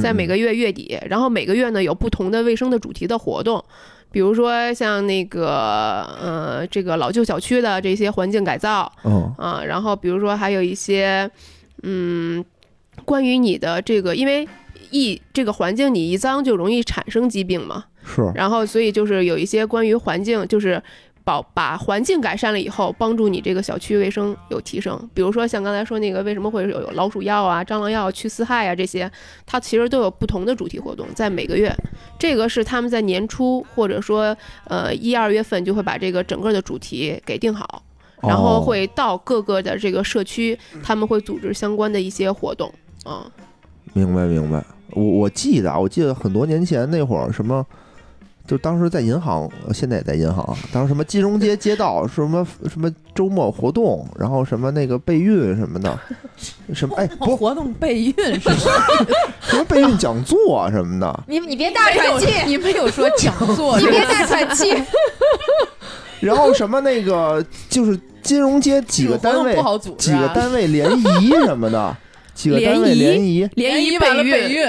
[0.00, 3.64] 在每个月月底，然后每个月呢有不同的卫生的主题的活动。
[4.10, 11.30] 比如说像那个呃，这个老旧小区的这些环境改造，嗯啊，然后比如说还有一些，
[11.82, 12.44] 嗯，
[13.04, 14.48] 关于你的这个，因为
[14.90, 20.82] 一这个环境你一脏就容易产生疾病嘛，是，然后所以就是有一些关于环境就是。
[21.26, 24.96] 保把环境改善了以后，帮助你这个小区卫生有提升。
[25.12, 29.10] 比如说像刚才说那个，为什么会有有老鼠药啊、蟑螂药去四害啊这些，
[29.44, 31.74] 它其实都有不同的主题活动，在每个月。
[32.16, 34.36] 这个是他们在年初或者说
[34.68, 37.82] 呃一二月份就会把这个整个的主题给定好，
[38.22, 42.72] 然后会到各个的这个社区，他们会组织相关的一些活动。
[43.02, 43.26] 啊，
[43.94, 44.64] 明白明白。
[44.92, 47.66] 我我记得啊，我记得很多年前那会儿什么。
[48.46, 50.56] 就当时在银行，现在也在银行。
[50.72, 55.98] 当时什么金融街街道，什么什么周末活动，然后什么那个备孕什么的，
[56.72, 58.40] 什么哎不活动备孕是
[59.42, 61.20] 什么备孕讲座什么的。
[61.26, 64.74] 你你别大喘气，你没有说讲座，你别大喘气。
[66.20, 69.56] 然后什么那个就是金融街几个单位，
[69.98, 70.90] 几个单位联
[71.20, 71.96] 谊什么的。
[72.36, 74.06] 几个单位联谊，联谊备
[74.50, 74.68] 孕，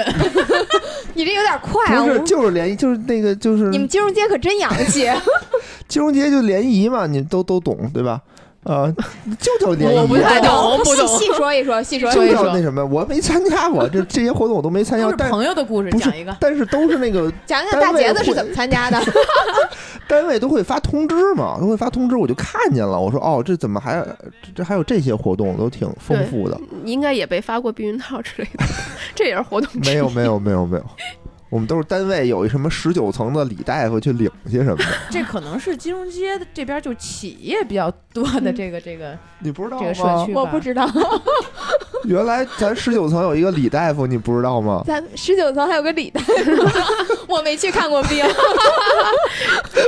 [1.12, 2.02] 你这有点快啊！
[2.02, 5.06] 不是，就是联谊，就是那个，就是你们金融街可真洋气。
[5.86, 8.22] 金融街就联谊嘛，你都都懂对吧？
[8.64, 8.92] 啊，
[9.38, 9.96] 就叫联谊。
[9.96, 11.06] 我不太懂，不懂。
[11.18, 12.50] 细说一说，细说一说。
[12.52, 15.10] 那什么，我没参加过这这些活动，我都没参加。
[15.16, 19.00] 但朋友的故事讲一个，但是都是那个 讲讲大杰子是怎么参加的。
[20.08, 22.98] 单位都会发通知嘛，都会发通知，我就看见了。
[22.98, 24.04] 我说哦，这怎么还
[24.54, 26.60] 这还有这些活动，都挺丰富的。
[26.84, 28.64] 应该也被发过避孕套之类的，
[29.14, 29.70] 这也是活动。
[29.84, 30.84] 没有没有没有没有。
[31.50, 40.88] 我们都是单位有一什么十九层的李大夫去领些什么的， 这可能是金融街这边就企业比较多的这个这个， 你不知道这个社区我不知道。
[42.04, 44.82] 原来咱十九层有一个李大夫，你不知道吗？
[44.86, 46.32] 咱十九层还有个李大夫，
[47.26, 48.24] 我没去看过病。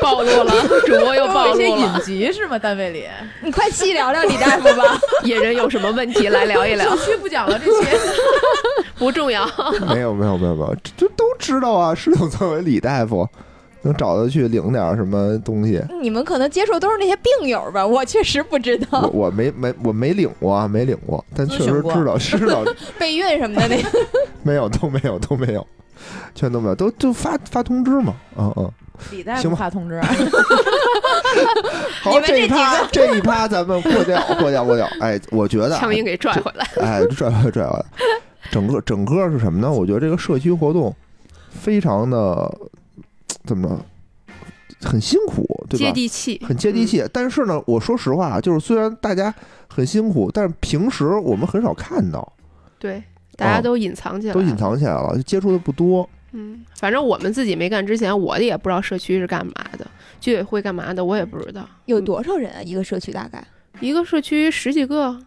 [0.02, 0.52] 暴露了，
[0.86, 1.54] 主播又暴露了。
[1.54, 2.58] 一些隐疾是吗？
[2.58, 3.04] 单位里，
[3.42, 4.98] 你快细聊聊李大夫吧。
[5.22, 6.96] 野人有什么问题来聊一聊？
[6.96, 7.96] 社区不讲了，这些
[8.98, 9.46] 不重要。
[9.88, 11.94] 没有没有没有没有，这都知道啊。
[11.94, 13.26] 十九层为李大夫，
[13.82, 15.82] 能找他去领点什么东西？
[16.03, 17.84] 你们可能接触都是那些病友吧？
[17.84, 19.01] 我确实不知道。
[19.01, 22.62] 我我没没我没领过，啊没领过，但确实知道知道
[22.98, 23.76] 备孕什么的那
[24.44, 25.66] 没有都没有都没有，
[26.34, 28.14] 全都没有，都就发发通知嘛。
[28.36, 28.70] 嗯嗯。
[29.12, 29.98] 李大夫发通知。
[32.03, 34.86] 好，这一趴这一趴咱们过掉过掉过掉。
[35.01, 36.66] 哎，我觉得强行给拽回来。
[36.82, 37.84] 哎，拽回来拽回来。
[38.51, 39.72] 整个整个是什么呢？
[39.72, 40.94] 我觉得这个社区活动
[41.51, 42.51] 非常的
[43.44, 43.68] 怎么
[44.80, 45.84] 着，很辛苦，对吧？
[45.84, 47.05] 接地气，很接地气。
[47.12, 49.34] 但是呢，我说实话，就是虽然大家
[49.68, 52.32] 很辛苦，但是平时我们很少看到。
[52.78, 53.03] 对，
[53.36, 56.09] 大家都隐藏起来，都隐藏起来了，接触的不多。
[56.32, 59.86] 嗯，反正我们自己没干之前，我也不知道社区是干嘛的，
[60.20, 61.68] 居委会干嘛的，我也不知道。
[61.86, 62.62] 有多少人啊？
[62.62, 63.44] 一个社区大概？
[63.80, 65.18] 一个社区十几个。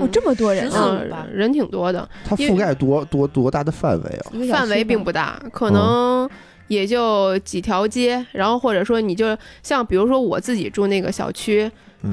[0.00, 2.08] 哦，这么多人啊，人挺多的。
[2.24, 4.32] 它覆盖多多多大的范围啊？
[4.50, 6.28] 范围并不大，可能
[6.68, 8.24] 也就几条街。
[8.32, 11.70] 然后或者说，你就像比如说我自己住那个小区，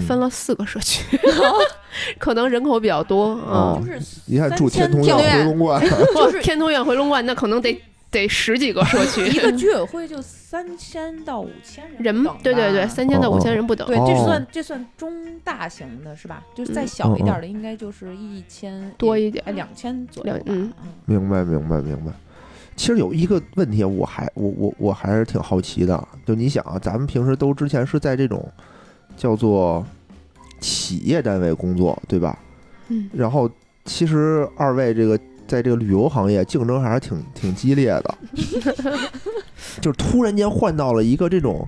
[0.07, 1.03] 分了四个社区，
[2.17, 3.77] 可能人口比较多啊。
[3.79, 5.81] 就是你看住天通苑回龙观，
[6.15, 7.81] 就是天通苑回龙观，那可能得。
[8.13, 13.85] 得十几个社区， 一个居委会就三千到五千人，对对对，三千到五千人不等。
[13.87, 15.11] 对，这算这算中
[15.43, 16.41] 大型的是吧？
[16.55, 20.39] 就是再小一点的，应该就是一千多一点，哎，两千左右。
[20.45, 20.71] 嗯，
[21.05, 22.11] 明白明白明白。
[22.75, 28.47] 其实有一个问题，我还我我我还是挺好奇的，就你想啊，咱们平时都之前是在这种
[29.17, 29.85] 叫做
[30.59, 32.37] 企业单位工作，对吧？
[32.87, 33.09] 嗯。
[33.11, 33.49] 然后，
[33.85, 35.19] 其实二位这个。
[35.53, 38.17] 在这个旅游行业，竞争还是挺挺激烈的，
[39.79, 41.67] 就是突然间换到了一个这种，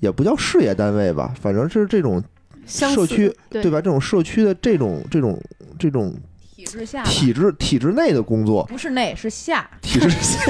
[0.00, 2.24] 也不叫事业单位吧，反正是这种
[2.64, 3.82] 社区，对吧？
[3.82, 5.38] 这种社区的这种这种
[5.78, 6.14] 这种
[6.56, 10.40] 体制下体制体制内的工作，不是内是下体制下，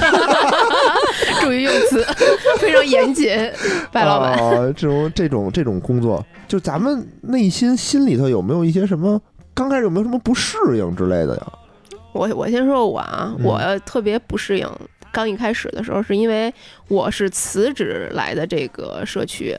[1.43, 2.07] 注意用词，
[2.61, 3.29] 非常严谨，
[3.91, 4.39] 白老板。
[4.77, 9.21] 这种这种这种工作，就咱们内心心里头有没有一些什么？
[9.53, 11.53] 刚开始有没有什么不适应之类的呀？
[12.13, 14.69] 我我先说我啊，我特别不适应。
[15.11, 16.51] 刚一开始的时候，是因为
[16.89, 19.55] 我是辞职来的这个社区，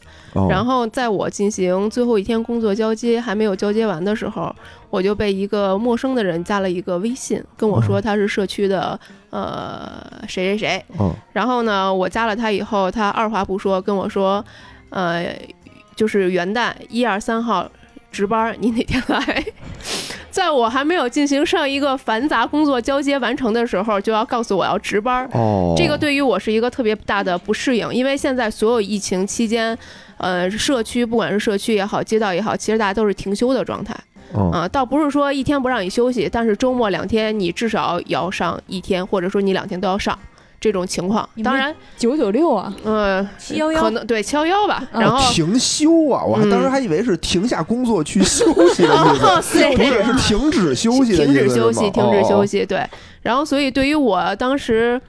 [0.49, 4.51] 然后在我进行最后一天工作交接还没有交接完的时候，
[4.89, 8.99] 我就被一个陌生的人加了一个微信，跟我说他是社区的
[9.29, 10.85] 呃谁谁谁。
[11.33, 14.43] 然后呢，我加了他以后，他二话不说跟我说，
[14.89, 15.37] 呃，
[15.95, 17.69] 就是元旦一二三号
[18.13, 19.43] 值班，你哪天来？
[20.31, 25.29] 在我还没有进行上一个繁杂工作交接完成的时候，就要告诉我要值班儿。
[25.33, 29.77] 哦，这个对于我是一个特别大的不适应，因为现在所有疫情期间，
[30.17, 33.95] 呃，社区不管是社区也好，街道也好，其实大家都是停休的状态。
[34.51, 40.17] 啊，倒不是说一天不让你休息，但是周末两天你至少要上一天，或者说你两天都要上。
[40.63, 44.81] 这种情况，当然九九六啊，嗯，七幺幺，可能对七幺幺吧。
[44.93, 52.81] 然后停休啊，我还当时还以为是停下工作去休息的意思， 不是是停止休息，停止休息，停止休息，对。
[53.21, 55.01] 然后，所以对于我当时。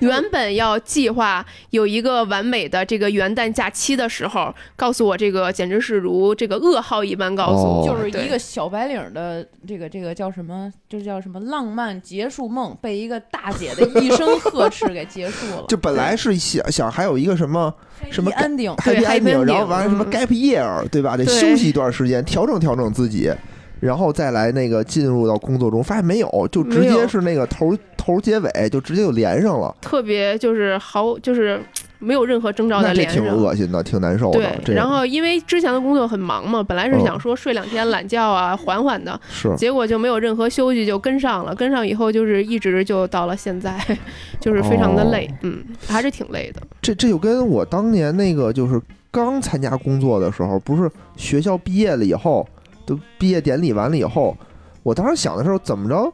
[0.00, 15.64] 原本要计划有一个完美的这个元旦假期的时候，告诉我这个简直是如这个噩耗一般告诉我，就是一个小白领的这个这个叫什么，就叫什么浪漫结束梦，被一个大姐的一声呵斥给结束了。
[15.68, 17.72] 就本来是想想还有一个什么
[18.10, 21.16] 什么 ending，happy ending，然后完了什么 gap year，对吧？
[21.16, 23.32] 得休息一段时间，调整调整自己。
[23.78, 27.76] 然后再来那个进入到工作中，发现没有，就直接是那个头
[28.06, 31.60] 头结尾就直接就连上了，特别就是好就是
[31.98, 34.38] 没有任何征兆的连上，挺恶心的，挺难受的。
[34.64, 43.76] 对，然后因为之前的工作很忙嘛，本来是想说睡两天懒觉啊，缓缓的，是，结果就没有任何休息就跟上了，跟上以后就是一直就到了现在，
[44.38, 46.62] 就是非常的累，嗯，还是挺累的。
[46.80, 48.80] 这这就跟我当年那个就是
[49.10, 52.46] 刚参加工作的时候，不是学校毕业了以后。
[52.88, 54.36] 都毕业典礼完了以后，
[54.84, 56.12] 我当时想的时候，怎么着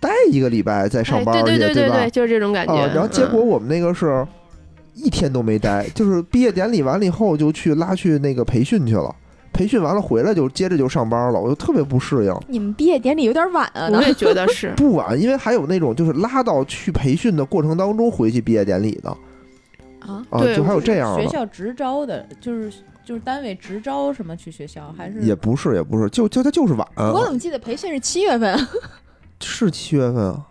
[0.00, 2.10] 待一个礼拜再上班去，对对对？
[2.10, 2.74] 就是这种感觉。
[2.88, 4.26] 然后结果我们那个是
[4.94, 9.14] 一天都没待，就是毕业典礼完了以后就去拉去那个培训去了，
[9.52, 12.34] 培训完了回来就接着就上班了，我就特别不适应。
[12.48, 13.88] 你们毕业典礼有点晚啊？
[13.92, 19.10] 我也觉得是 不晚，因为还有那种就是拉到去培训的过程当中回去毕业典礼的
[20.00, 20.24] 啊，
[20.54, 22.72] 就还有这样学校直招的，就是。
[23.02, 26.86] 就是单位直招什么去学校还是也不是也不是就就他就是晚。
[26.96, 28.54] 我怎么记得培训是七月份？
[29.40, 30.46] 是七月份啊。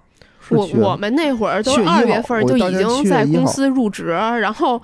[0.49, 4.81] 我我们那会儿都二月份就已经在公司入职，然后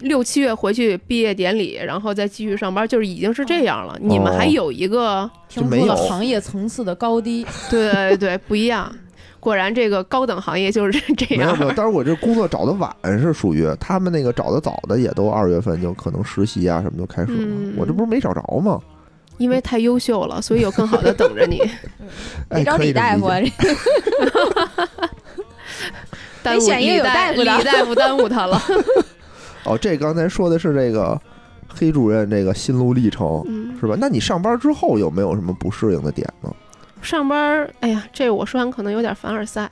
[0.00, 3.96] 六七月回去毕业典礼，然后再继续上班，就是已经是这样了。
[4.00, 8.92] 你们还有一个听出了行业层次的高低， 对对不一样。
[9.38, 11.46] 果然，这个高等行业就是这样。
[11.46, 17.72] 没有没有，但是我这工作找的晚，是属于他们那个找的早的，也都二月份就可能实习啊什么就开始了。
[17.76, 18.80] 我这不是没找着吗？
[19.38, 21.60] 因为太优秀了，所以有更好的等着你。
[22.54, 23.28] 你找李大夫。
[26.42, 28.62] 耽误 李大夫，李大夫耽误他了。
[29.64, 31.20] 哦，这刚才说的是这个
[31.68, 33.44] 黑主任这个心路历程，
[33.80, 33.96] 是吧？
[33.98, 36.54] 那你上班之后有没有什么不适应的点呢？
[37.02, 39.70] 上班，哎呀，这我说完可能有点凡尔赛，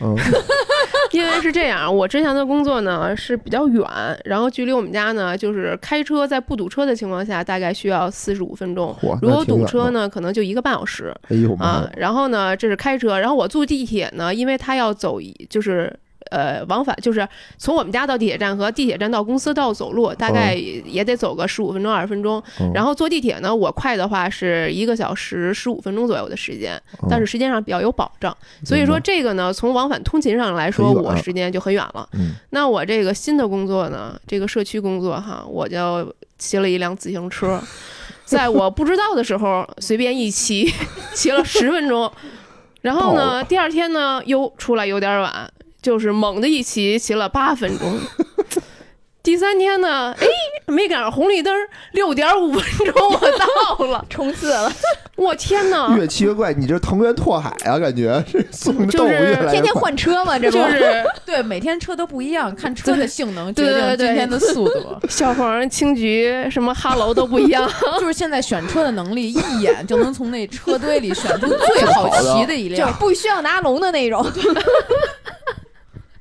[0.00, 0.16] 嗯，
[1.12, 3.84] 因为是这样，我之前的工作呢是比较远，
[4.24, 15.18] 然后距离我们家呢就是开车在不堵车的情况下，大概需要四十五分钟，如果堵车呢，可能就一个半小时，哎呦啊，然后呢，这是开车，然后我坐地铁呢，因为他要走，
[15.48, 15.92] 就是。
[16.32, 17.28] 呃，往返就是
[17.58, 22.42] 从我们家到地铁站和地铁站到公司到走路，大概也得走个十五分钟、二十分钟。
[22.72, 26.80] 然后坐地铁呢，我快的话是一个小时十五分钟左右的时间，
[27.10, 28.34] 但是时间上比较有保障。
[28.64, 32.08] 所以说这个呢，从往返通勤上来说，我时间就很远了。
[32.50, 37.60] 那我这个新的工作呢，这个社区工作哈，我就骑了一辆自行车，
[38.24, 40.72] 在我不知道的时候随便一骑，
[41.14, 42.10] 骑了十分钟，
[42.80, 45.52] 然后呢，第二天呢又出来有点晚。
[45.82, 47.98] 就是猛的一骑，骑了八分钟。
[49.22, 50.26] 第三天呢，哎，
[50.66, 51.54] 没赶上红绿灯，
[51.92, 52.62] 六点五分
[52.92, 53.20] 钟我
[53.78, 54.72] 到了， 冲刺了。
[55.14, 55.96] 我天哪！
[55.96, 64.96] 越骑越怪，你这藤原拓海啊，感觉 是送的动物越来越天天换车嘛，这不就是对，每天车都不一样，看车的性能决定今天的速度。
[65.08, 67.70] 小黄、青桔什么哈喽都不一样，
[68.00, 74.26] 就是现在选车的能力，一眼就能从那车堆里选出最好骑的一辆，就不需要拿龙的那种。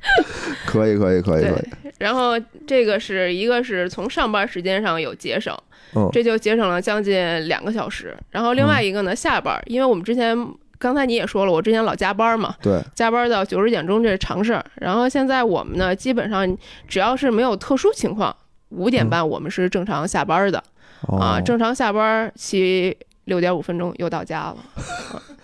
[0.65, 2.33] 可以可以可以可以，然后
[2.65, 5.55] 这个是一个是从上班时间上有节省，
[6.11, 8.15] 这就节省了将近两个小时。
[8.31, 10.35] 然后另外一个呢，下班，因为我们之前
[10.79, 14.65] 刚才你也说了，我之前老加班嘛，对，加班到九十点钟这是常事儿。
[14.75, 18.35] 然后现在我们呢，基本上只要是没有特殊情况，
[18.69, 20.63] 五点半我们是正常下班的，
[21.19, 24.57] 啊，正常下班骑六点五分钟又到家了，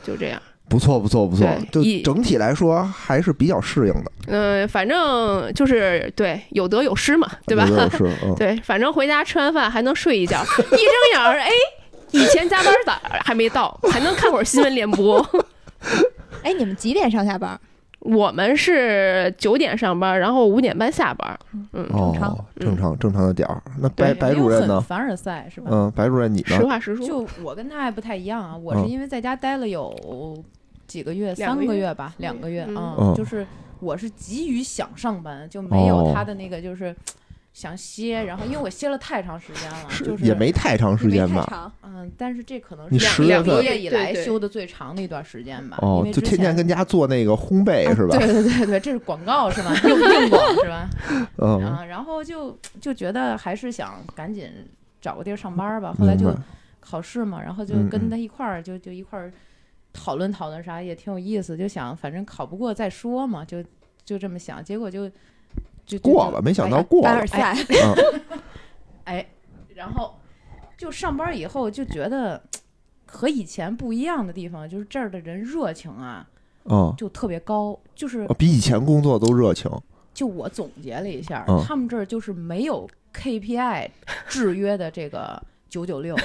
[0.04, 0.42] 就这样。
[0.70, 4.12] 不错不错不错，就整体来说还是比较适应的。
[4.28, 7.66] 嗯，反正就是对有得有失嘛，对吧？
[8.38, 11.50] 对，反正回家吃完饭还能睡一觉， 一睁眼儿，哎，
[12.12, 15.26] 以前加班咋还没到，还能看会儿新闻联播。
[16.44, 17.60] 哎，你们几点上下班？
[18.00, 21.38] 我们是九点上班，然后五点半下班。
[21.74, 23.62] 嗯，正常，正常，正常的点儿。
[23.82, 24.80] 那白白主任呢？
[24.80, 25.68] 凡尔赛是吧？
[25.72, 26.56] 嗯，白主任你呢？
[26.56, 28.56] 实话实说，就我跟他还不太一样啊。
[28.56, 29.94] 我是因为在家待了有。
[30.88, 33.46] 几个月，三个月吧，两个月嗯，就是
[33.80, 36.96] 我是急于想上班，就没有他的那个就是
[37.54, 48.18] 想歇，然后因为我歇了太长时间了，就是也没太长时间吧，嗯，但是这可能是两两个月以来休的最长的一段时间吧，哦，就天天跟家做那个烘焙是吧？
[48.18, 49.74] 对对对对，这是广告是吧？
[49.84, 50.90] 硬硬广是吧？
[51.38, 54.50] 嗯，然后就就觉得还是想赶紧
[55.02, 56.34] 找个地儿上班吧，后来就
[56.80, 59.34] 考试嘛，然后就跟他一块儿就就一块儿。
[60.00, 63.64] 讨论讨论啥也挺有意思，就想反正考不过再说嘛，就
[64.06, 65.10] 就这么想，结果就
[65.86, 67.26] 就过了，没想到过了。
[69.06, 69.26] 哎，
[69.74, 70.14] 然后
[70.78, 72.42] 就上班以后就觉得
[73.08, 76.28] 和以前不一样的地方，就是这儿的人热情啊，
[76.66, 79.70] 嗯，就特别高，就是比以前工作都热情。
[80.14, 83.90] 就我总结了一下，他们这儿就是没有 KPI
[84.28, 86.16] 制约的这个九九六。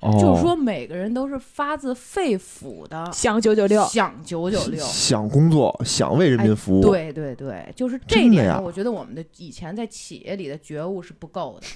[0.00, 6.82] 就是说，每个人都是发自肺腑的想九九六，想九九六，想工作，想为人民服务。
[6.82, 11.66] 对对对，就是这一点，我觉得我们的以前在企业里的觉悟是不够的。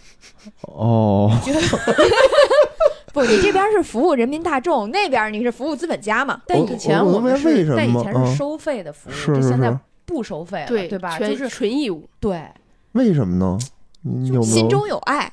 [0.62, 1.30] 哦，
[3.12, 6.40] 不，你这边是服务人民大众，那边你是服务资本家嘛？
[6.46, 11.18] 但以前我们是在以前是收费的服务，这现在不收费了，对吧？
[11.18, 12.08] 就是纯义务。
[12.20, 12.48] 对，
[12.92, 13.58] 为什么呢？
[14.42, 15.32] 心中有爱。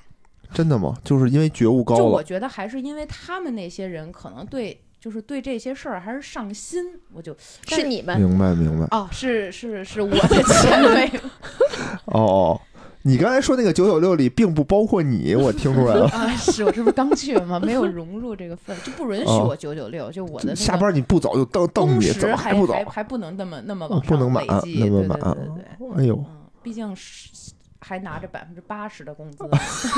[0.54, 0.96] 真的吗？
[1.04, 2.00] 就是因为觉悟高了。
[2.02, 6.84] 就我觉得还是因为他们那些人可能对，就是对这些事儿还是上心。
[7.14, 7.36] 我就
[7.68, 11.20] 是你们明白明白哦，是是是我的前辈。
[12.06, 12.62] 哦哦，
[13.04, 16.28] 你刚才说那个九九六里并不包括你，我听出来了 啊。
[16.36, 17.60] 是我这不是刚去吗？
[17.60, 20.12] 没有融入这个氛，就不允许我九九六。
[20.12, 22.74] 就我的下班你不走就瞪瞪你，怎么还不走？
[22.90, 24.56] 还不能那么那么往不能满那
[24.88, 25.20] 么满。
[25.20, 25.46] 对对
[25.78, 26.26] 对，哎呦，嗯
[26.64, 27.30] 毕竟是。
[27.80, 29.44] 还拿着百分之八十的工资，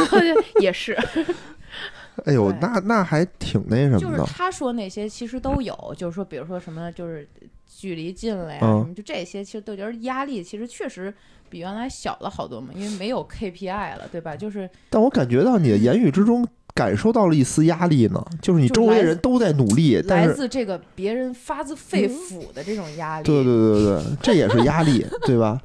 [0.61, 0.97] 也是。
[2.25, 4.17] 哎呦，那那还挺那什么的。
[4.19, 7.27] 就是他说那些其实都有，就是说，比如说什么，就是
[7.65, 11.13] 距离近了呀，什么就这些，其实都觉得压力其实确实
[11.49, 14.35] 比原来小了好多嘛，因为没有 KPI 了，对吧？
[14.35, 14.69] 就是。
[14.89, 23.23] 但我感觉到你的言语之中感受到了一丝压力呢，就是你周围人都在努力，来自这个别人发自肺腑的这种压力。
[23.23, 25.57] 对对对对，这也是压力， 对吧？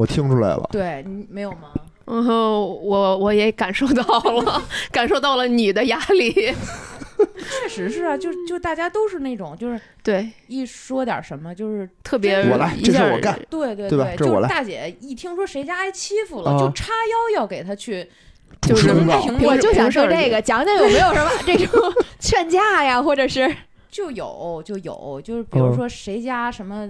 [0.00, 1.68] 我听出来了，对你没有吗？
[2.06, 6.32] 嗯，我我也感受到了， 感受到了你的压力。
[6.32, 10.26] 确实是啊，就就大家都是那种，就是对。
[10.48, 18.08] 一说点什么，就是特别我来，这事我干，对对对，就是大姐一听说谁家挨欺负了，就叉腰要给他去，
[18.62, 18.88] 就是
[19.42, 21.78] 我就想说这个，讲讲有没有什么 这种
[22.18, 23.54] 劝架呀，或者是。
[23.90, 26.88] 就有就有，就是比如说谁家什么。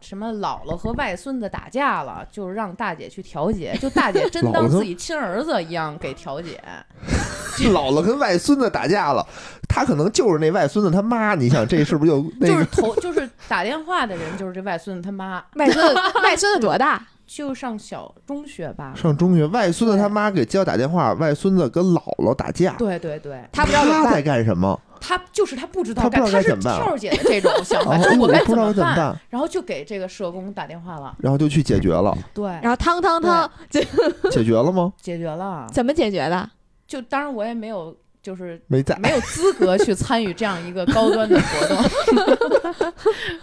[0.00, 6.60] 什么姥姥和外孙子打架了，就是让大姐去调解，就大姐真 当自己亲儿子一样给调解。
[7.72, 9.26] 姥姥跟外孙子打架了，
[9.68, 11.34] 他可能就是那外孙子他妈。
[11.34, 15.44] 你想这是不是就就是头就是打电话的人就是这外孙子他妈。
[15.56, 17.02] 外孙子外孙子多大？
[17.32, 18.92] 就上小中学吧。
[18.96, 22.74] 上中学，外孙子他妈给接打电话，外孙子跟姥姥打架。
[22.76, 24.78] 对对对，他不知道他在干什么。
[25.00, 26.82] 他就是他不知道，他不知道该怎么办。
[26.82, 29.16] 跳姐的这种想法，我该怎么办？
[29.30, 32.12] 然后就给这个社工打电话了，然后就去解决了。
[32.34, 33.86] 对，然后汤汤汤解
[34.32, 34.92] 解决了吗？
[35.00, 35.68] 解决了。
[35.72, 36.50] 怎么解决的？
[36.88, 42.90] 就当然我也没有，就是没在，没有资格去参与这样一个高端的活动。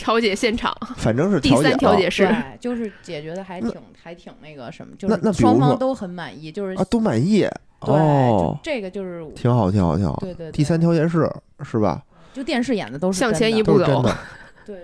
[0.00, 2.26] 调解现场，反正是第三调解室，
[2.58, 3.72] 就是解决的还挺
[4.02, 7.46] 还挺那个什么，就是双方都很满意，就是啊都满意。
[7.84, 10.16] 对，这个就是挺好，挺好，挺好。
[10.20, 11.30] 对对，第三调解室
[11.62, 12.02] 是吧？
[12.32, 14.02] 就电视演的都是向前一步走。
[14.64, 14.82] 对对对。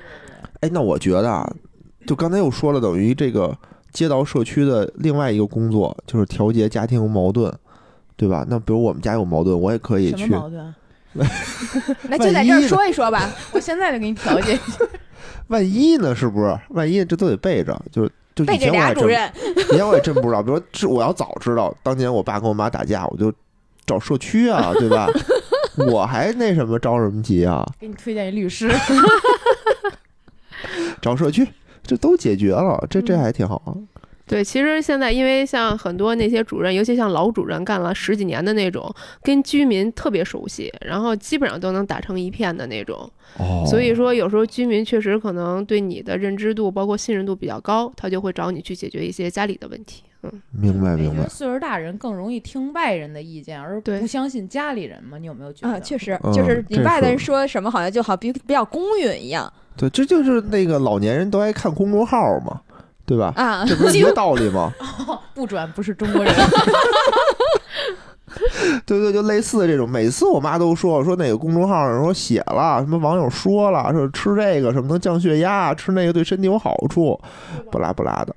[0.61, 1.51] 哎，那我觉得啊，
[2.07, 3.57] 就刚才又说了，等于这个
[3.93, 7.51] 街道社区的另外一个工作就是调节家庭矛盾，
[8.17, 8.45] 对吧？
[8.49, 10.27] 那比如我们家有矛盾，我也可以去。
[10.27, 10.75] 什么矛盾？
[12.09, 14.59] 那就在这儿说一说吧， 我现在就给你调解。
[15.49, 16.15] 万一呢？
[16.15, 16.59] 是不是？
[16.71, 20.43] 万一这都得备着，就就以前我主任，以前我也真不知道。
[20.43, 23.33] 比如说，我要早知道，当年我爸跟我妈打架，我就
[23.87, 25.09] 找社区啊，对吧？
[25.89, 27.65] 我还那什么着什么急啊？
[27.79, 28.69] 给你推荐一律师，
[31.01, 31.47] 找社区，
[31.85, 33.77] 这都解决了，这这还挺好。
[34.27, 43.09] 对，其实现在因为像很多那些主任，尤其像老主任干了十几年的那种，跟居民特别熟悉，然后基本上都能打成一片的那种。
[43.39, 43.65] 哦。
[43.67, 50.03] 所以说，有时候居民确实可能对你的认知度，包括信任度比较高，他就会找你去解决一些家里的问题。
[50.23, 51.29] 嗯，明白明白。
[51.29, 55.19] 岁数大人更容易听外人的意见，而不相信家里人嘛？
[55.19, 55.75] 你有没有觉得？
[55.75, 59.53] 啊，确实，就是你外的人说什么，好像就好比比较公允一样。
[59.77, 62.61] 对，这就是那个老年人都爱看公众号嘛。
[63.07, 63.33] 对吧？
[63.37, 64.73] 啊，这不是一个道理吗？
[65.33, 66.35] 不转不是中国人。
[68.85, 69.89] 对对，就类似这种。
[69.89, 77.19] 每次我妈都说说哪个公众号上说写了什么网友说了说吃这个什么能降血压，吃那个对身体有好处，
[77.71, 78.37] 不拉不拉的。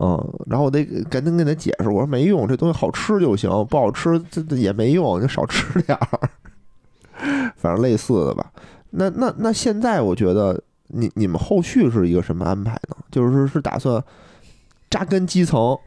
[0.00, 6.30] 嗯，然后我得赶紧跟他解释，我说没用，这东西好吃就行，不好吃这也没用，就少吃点儿。
[7.56, 8.50] 反正类似的吧。
[8.90, 10.60] 那那那现在我觉得。
[10.88, 12.96] 你你们后续是一个什么安排呢？
[13.10, 14.02] 就是是打算
[14.90, 15.78] 扎根基层，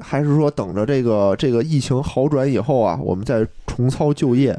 [0.00, 4.58] 还是说等着这个这个疫情好转以后啊，我们再重操旧业？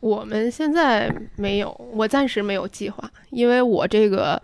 [0.00, 4.40] 我们现在没有，我暂时没有计划，因为我这个，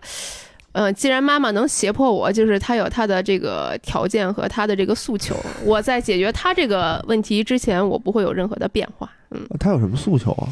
[0.71, 9.11] 呃，既然妈妈能胁迫我，就是她有她的这个条件和她的这个诉求，我在解决她这个问题之前，我不会有任何的变化。
[9.31, 10.47] 嗯，她有什么诉求啊？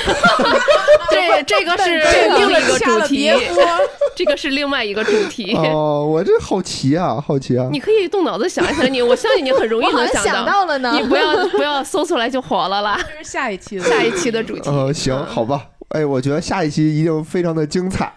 [1.10, 1.98] 这 这个是
[2.38, 3.32] 另一个主题，
[4.14, 5.54] 这个是另外一个主题。
[5.54, 7.68] 哦，我这好奇啊，好奇啊！
[7.72, 10.92] 你可以动脑子想一想，你我相信你很容易能想到了呢。
[11.00, 12.98] 你不要不要搜出来就火了啦。
[13.02, 14.68] 这是下一期的下一期的主题。
[14.68, 15.66] 呃，行，好吧。
[15.90, 18.12] 哎，我觉得下一期一定非常的精彩，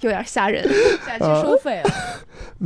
[0.00, 0.68] 有点吓人。
[1.06, 1.90] 下期收费了。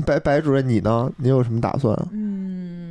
[0.06, 1.10] 白白主任，你呢？
[1.18, 1.94] 你有什么打算？
[2.12, 2.85] 嗯。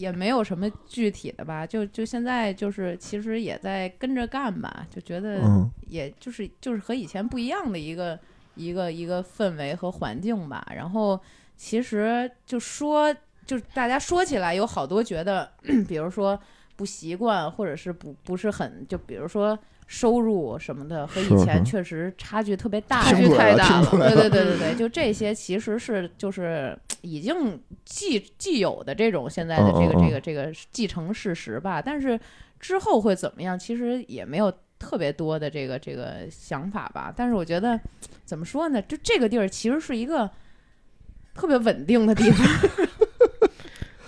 [0.00, 5.42] 也没有什么具体的吧，就就现在就是其实也在跟着干吧，就觉得
[5.86, 8.18] 也就是就是和以前不一样的一个
[8.54, 10.66] 一个一个氛围和环境吧。
[10.74, 11.20] 然后
[11.56, 13.14] 其实就说
[13.46, 15.52] 就大家说起来有好多觉得，
[15.86, 16.40] 比如说
[16.76, 19.58] 不习惯或者是不不是很就比如说。
[19.92, 23.90] 收入什么的和以前确实差距特别大，差距太大了。
[23.90, 31.82] 对对对对对，就这些其实是就是已经既既有的这种现在的这个这个这个继承事实吧。
[31.82, 32.18] 但是
[32.60, 37.12] 之后会怎么样，其实也没有特别多的这个这个想法吧。
[37.14, 37.78] 但是我觉得
[38.24, 40.30] 怎么说呢，就这个地儿其实是一个
[41.34, 42.46] 特别稳定的地方。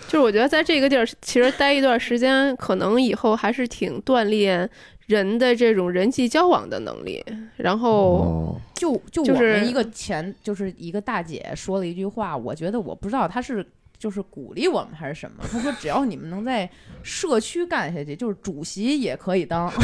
[0.06, 4.68] 就是我觉得在这个地儿其实待一段时间，可能以后还是挺锻炼。
[5.06, 7.24] 人的这种人际交往的能力，
[7.56, 13.66] 然后就就我们一个前就是一个大姐说了一句话，我觉得我不知道她是
[13.98, 15.44] 就是鼓励我们还是什么。
[15.50, 16.68] 她说只要你们能在
[17.02, 19.70] 社区干下去，就是主席也可以当，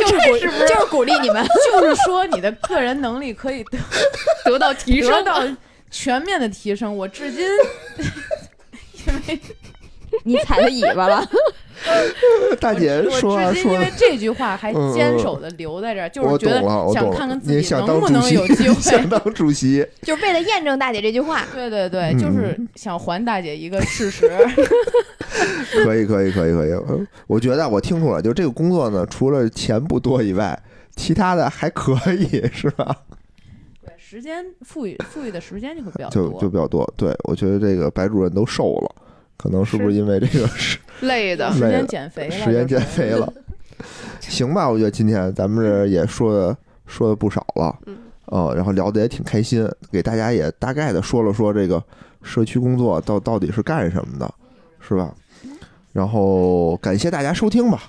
[0.00, 3.78] 就就是就是鼓励你们，就是说你的个人能力可以得
[4.44, 5.56] 得到提升，得到
[5.90, 6.96] 全面的提升。
[6.96, 7.44] 我至今
[9.06, 9.40] 因 为
[10.24, 11.24] 你踩他尾巴了。
[12.60, 16.62] 大姐说啊说，因为这句话还坚守的留在这儿，就是觉得
[16.92, 21.44] 想看看自己能不能有 机会想当主席，就是为了验证大姐这句话。
[21.52, 24.30] 对对对，就是想还大姐一个事实。
[25.84, 26.72] 可以可以可以可以，
[27.26, 30.58] 我觉得我听出来，就这个工作呢，除了钱不多以外，
[30.96, 32.96] 其他的还可以，是吧？
[33.84, 36.94] 对，时间富裕富裕的时间就会比较多，就就比较多。
[36.96, 38.94] 对，我觉得这个白主任都瘦了。
[39.44, 43.30] 可能是不是因为这个是累的，时间减肥，时间减肥了，
[44.18, 44.66] 行吧？
[44.66, 46.56] 我觉得今天咱们这也说的
[46.86, 51.84] 说的不少了，嗯，然后聊的也挺开心，给大家也大概的说了说这个
[52.22, 54.34] 社区工作到到底是干什么的，
[54.80, 55.14] 是吧？
[55.92, 57.82] 然后感谢大家收听吧。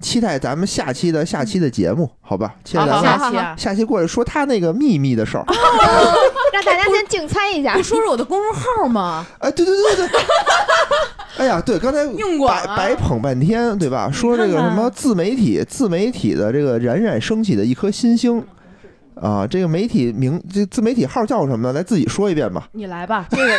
[0.00, 2.54] 期待咱们下期的下期的节目，好吧？
[2.64, 5.44] 期待咱们下期下期过来说他那个秘密的事儿，
[6.52, 7.74] 让大家先竞猜一下。
[7.74, 9.26] 不说说我的公众号吗？
[9.40, 10.20] 哎，对对对对对。
[11.38, 12.04] 哎呀，对，刚才
[12.46, 14.10] 白白捧半天，对吧？
[14.12, 18.44] 说这个什么自媒体，自媒体的这个冉冉升起的一颗新星，
[19.14, 21.72] 啊，这个媒体名这自媒体号叫什么呢？
[21.72, 22.68] 来自己说一遍吧。
[22.72, 23.58] 你来吧，这个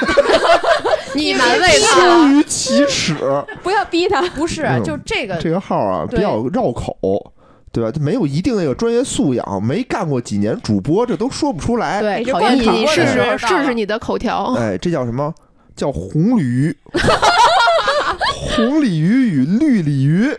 [1.15, 3.15] 你难为他，羞于启齿，
[3.63, 4.21] 不要逼他。
[4.29, 6.95] 不是，就这个这个号啊，比较绕口，
[7.71, 7.91] 对吧？
[7.91, 12.01] 就没有一定那个专业素养，没干过几年主播，这都说不出来。
[12.01, 12.23] 对，
[12.55, 14.53] 你试试试试你的口条。
[14.57, 15.33] 哎，这叫什么？
[15.75, 16.75] 叫红鲤鱼。
[18.55, 20.29] 红鲤鱼与绿鲤鱼，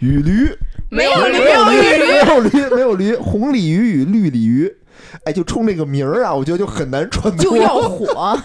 [0.00, 0.50] 与驴。
[0.90, 3.16] 没有驴，没有驴，没有驴，没有驴。
[3.16, 4.72] 红鲤鱼与绿鲤鱼，
[5.24, 8.38] 哎，就冲这个名儿啊，我觉得就很难传播，就要火，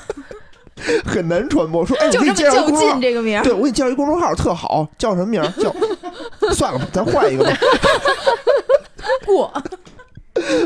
[1.06, 1.85] 很难传播。
[1.85, 5.47] 说，哎，就这么就近这个名儿，对我给你介绍一公众号，特好，叫什么名儿？
[5.61, 5.73] 叫
[6.53, 7.51] 算了，咱换一个吧。
[9.26, 9.51] 过。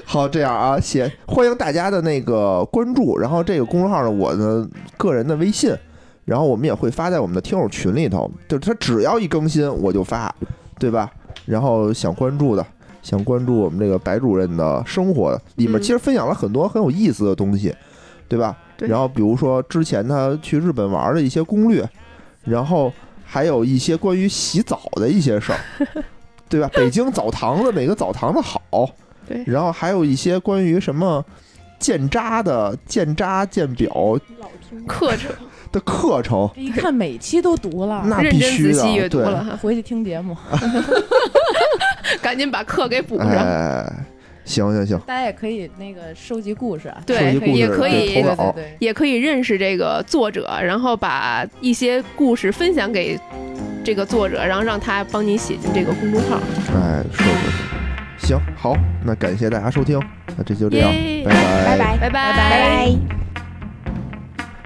[0.05, 4.67] 好，这样啊，写欢迎大家的那个关注，然后这个公众号呢，我的
[4.97, 5.75] 个人的微信，
[6.25, 10.33] 然后我们也会发在我们的听友群里头，就是他只要一更新我就发，
[10.77, 11.09] 对吧？
[11.45, 12.63] 然后想关注的，
[13.01, 17.73] 想关注我们这个白主任的生活，里面其实分享了很多很有意思的东西，
[18.27, 18.55] 对吧？
[18.79, 21.87] 然后比如说之前他去日本玩的一些攻略，
[22.43, 22.91] 然后
[23.25, 25.59] 还有一些关于洗澡的一些事儿，
[26.49, 26.69] 对吧？
[26.73, 28.61] 北京澡堂子哪个澡堂子好？
[29.27, 29.43] 对。
[29.45, 31.23] 然后还有一些关于什么
[31.79, 34.19] 鉴渣的鉴渣鉴表
[34.87, 35.31] 课程。
[35.71, 39.25] 的课程，一看每期都读了，那必须的，对，
[39.57, 40.37] 回去听节目，
[42.21, 43.27] 赶紧把课给补上。
[44.45, 53.17] 行行行，大家也可以那个收集故事，对，也可以，对对对，也可以认识这个作者，然后把一些故事分享给
[53.83, 56.39] 这个作者，然后让他帮你写进这个公众号。
[56.75, 57.29] 哎，是是
[58.17, 58.75] 是，行，好，
[59.05, 59.99] 那感谢大家收听，
[60.37, 60.91] 那这就这样，
[61.25, 61.77] 拜。
[61.77, 61.97] 拜，拜。
[61.97, 62.09] 拜，拜。
[62.09, 62.95] 拜拜。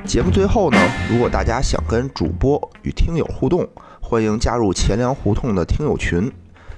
[0.05, 0.77] 节目最后呢，
[1.11, 3.67] 如果大家想跟主播与听友互动，
[3.99, 6.31] 欢迎加入钱粮胡同的听友群，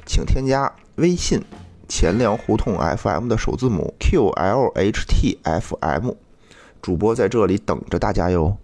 [0.05, 1.39] 请添加微信
[1.89, 5.33] “钱粮胡同 FM” 的首字母 “QLHTFM”，
[6.81, 8.55] 主播在这里等着大家哟。